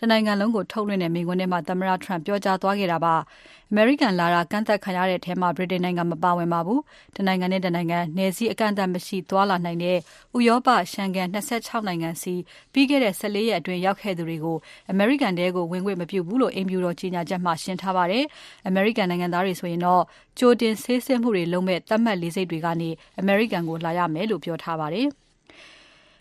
[0.01, 3.15] တနိုင်ငံလုံးကိုထုတ်လွှင့်တဲ့မိန့်ခွန်းထဲမှာသမ္မတ Trump ပြောကြားသွားခဲ့တာပါ။
[3.71, 6.81] အမေရိကန်လာတာကန့်သက်ခံရတဲ့ထဲမှာဗြိတိန်နိုင်ငံမပါဝင်ပါဘူး။
[7.17, 9.97] တနိုင်ငံနဲ့တနိုင်ငံနယ်စည်းအကန့်အသတ်မရှိသွားလာနိုင်တဲ့
[10.37, 12.35] ဥရောပရှန်ကန်26နိုင်ငံစီ
[12.73, 14.57] ပြီးခဲ့တဲ့14ရက်အတွင်းရောက်ခဲ့သူတွေကို
[14.91, 18.25] အမေရိကန်တဲကိုဝင်ခွင့်မပြုဘူးလို့အိမ်ဖြူတော်ကြီးညာချက်မှာရှင်းထားပါတယ်။
[18.69, 20.03] အမေရိကန်နိုင်ငံသားတွေဆိုရင်တော့
[20.39, 25.09] ကြိုတင်ဆေးစစ်မှုတွေလုပ်မဲ့သတ်မှတ်လေးစိတ်တွေကနေအမေရိကန်ကိုလာရမယ်လို့ပြောထားပါတယ်။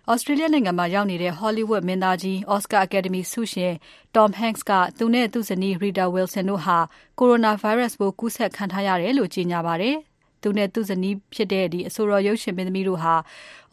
[0.12, 3.74] ။Australia နိုင်ငံမှာရောက်နေတဲ့ Hollywood မင်းသားကြီး Oscar Academy ဆုရှင်
[4.16, 6.78] Tom Hanks ကသူနဲ့သူ့ဇနီး Rita Wilson တို့ဟာ
[7.20, 9.98] Coronavirus ပိုးကူးစက်ခံထားရတယ်လို့ကြေညာပါတယ်။
[10.48, 13.16] သူနဲ့သူ့ဇနီးဖြစ်တဲ့အဆိုတော်ရုပ်ရှင်မင်းသမီးတို့ဟာ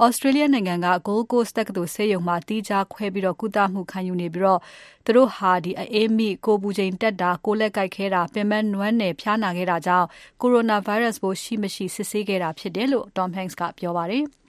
[0.04, 4.60] Australia နိုင်ငံက Gold Coast တက္ကသိုလ်ဆေးရုံမှာသီးခြားခွဲပြီးကုသမှုခံယူနေပြီး
[5.04, 10.06] သူတို့ဟာအအေးမိ၊ကိုယ်ပူချိန်တက်တာ၊ကိုယ်လက်ကိုက်ခဲတာ၊ပင်ပန်းနွမ်းနယ်ဖျားနာခဲ့တာကြောင့်
[10.42, 14.24] Coronavirus ပိုးရှိမရှိစစ်ဆေးခဲ့တာဖြစ်တယ်လို့ Tom Hanks ကပြောပါတယ်။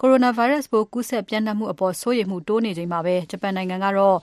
[0.00, 4.16] ကိုရိုနာဗိုင်းရပ်စ်ပိုးကူးစက်ပြန့်နှံ့မှုအပေါ်စိုးရိမ်မှုတိုးနေချိန်မှာပဲဂျပန်နိုင်ငံကတော့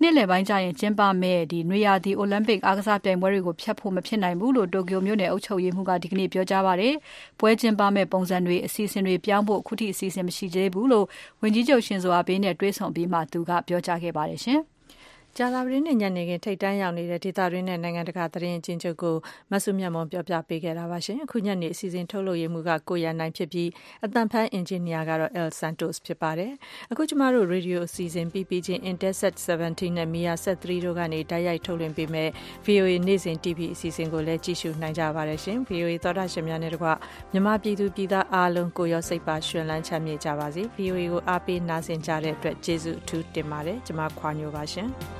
[0.00, 6.94] နှစ်လယ်ပိုင်းကျရင်ကျင်းပမယ့်ဒီနွေရာသီအိုလံပစ်အားကစားပြိုင်ပွဲတွေကိုဖျက်ဖို့မဖြစ်နိုင်ဘူးလို့တိုကျိုမြို့နယ်အုပ်ချုပ်ရေးမှူးကဒီကနေ့ပြောကြားပါတယ်။
[7.40, 11.06] ပွဲကျင်းပမယ့်ပုံစံတွေအစီအစဉ်တွေပြောင်းဖို့အခုထိအစီအစဉ်မရှိသေးဘူးလို့
[11.42, 14.60] ဝန်ကြီးချုပ်ရှင်ဇိုအာဘေးနဲ့တွေ့ဆုံပြီးမှသူကပြောကြားခဲ့ပါတယ်ရှင်။
[15.36, 19.16] ကြာသပတေးနေ့ညနေခင်းထိပ်တန်းရောက်နေတဲ့ဒေသတွင်းနဲ့နိုင်ငံတကာသတင်းအကျဉ်းချုပ်ကို
[19.52, 23.68] မဆုမြတ်မွန်ပြောပြပေးခဲ့တာပါရှင်။အခုညနေအစီအစဉ်ထုတ်လုပ်ရေးမှူးကကိုရန်နိုင်ဖြစ်ပြီး
[24.04, 26.52] အသံဖမ်းအင်ဂျင်နီယာကတော့ El Santos ဖြစ်ပါတယ်။
[26.90, 32.28] အခုကျမတို့ရေဒီယိုအစီအစဉ်ပြီးပြီးချင်း Interset 17နဲ့ Mia Set 3တို့ကနေတိုက်ရိုက်ထုတ်လွှင့်ပေးမဲ့
[32.66, 36.88] VOA နေ့စဉ် TV အစီအစဉ်ကိုလည်းကြည့်ရှုနိုင်ကြပါတယ်ရှင်။ VOA သောတာရှင်များနဲ့တကွ
[37.32, 44.90] မြန်မာပြည်သူပြည်သားအားလုံးကိုရောစိတ်ပါရှင်လန်းချမ်းမြေ့ကြပါစေ။ VOA ကိုအားပေးနားဆင်ကြတဲ့အတွက်ကျေးဇူးအထူးတင်ပါတယ်။ကျွန်မခွာညိုပါရှင်။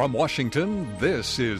[0.00, 1.58] From Washington, this is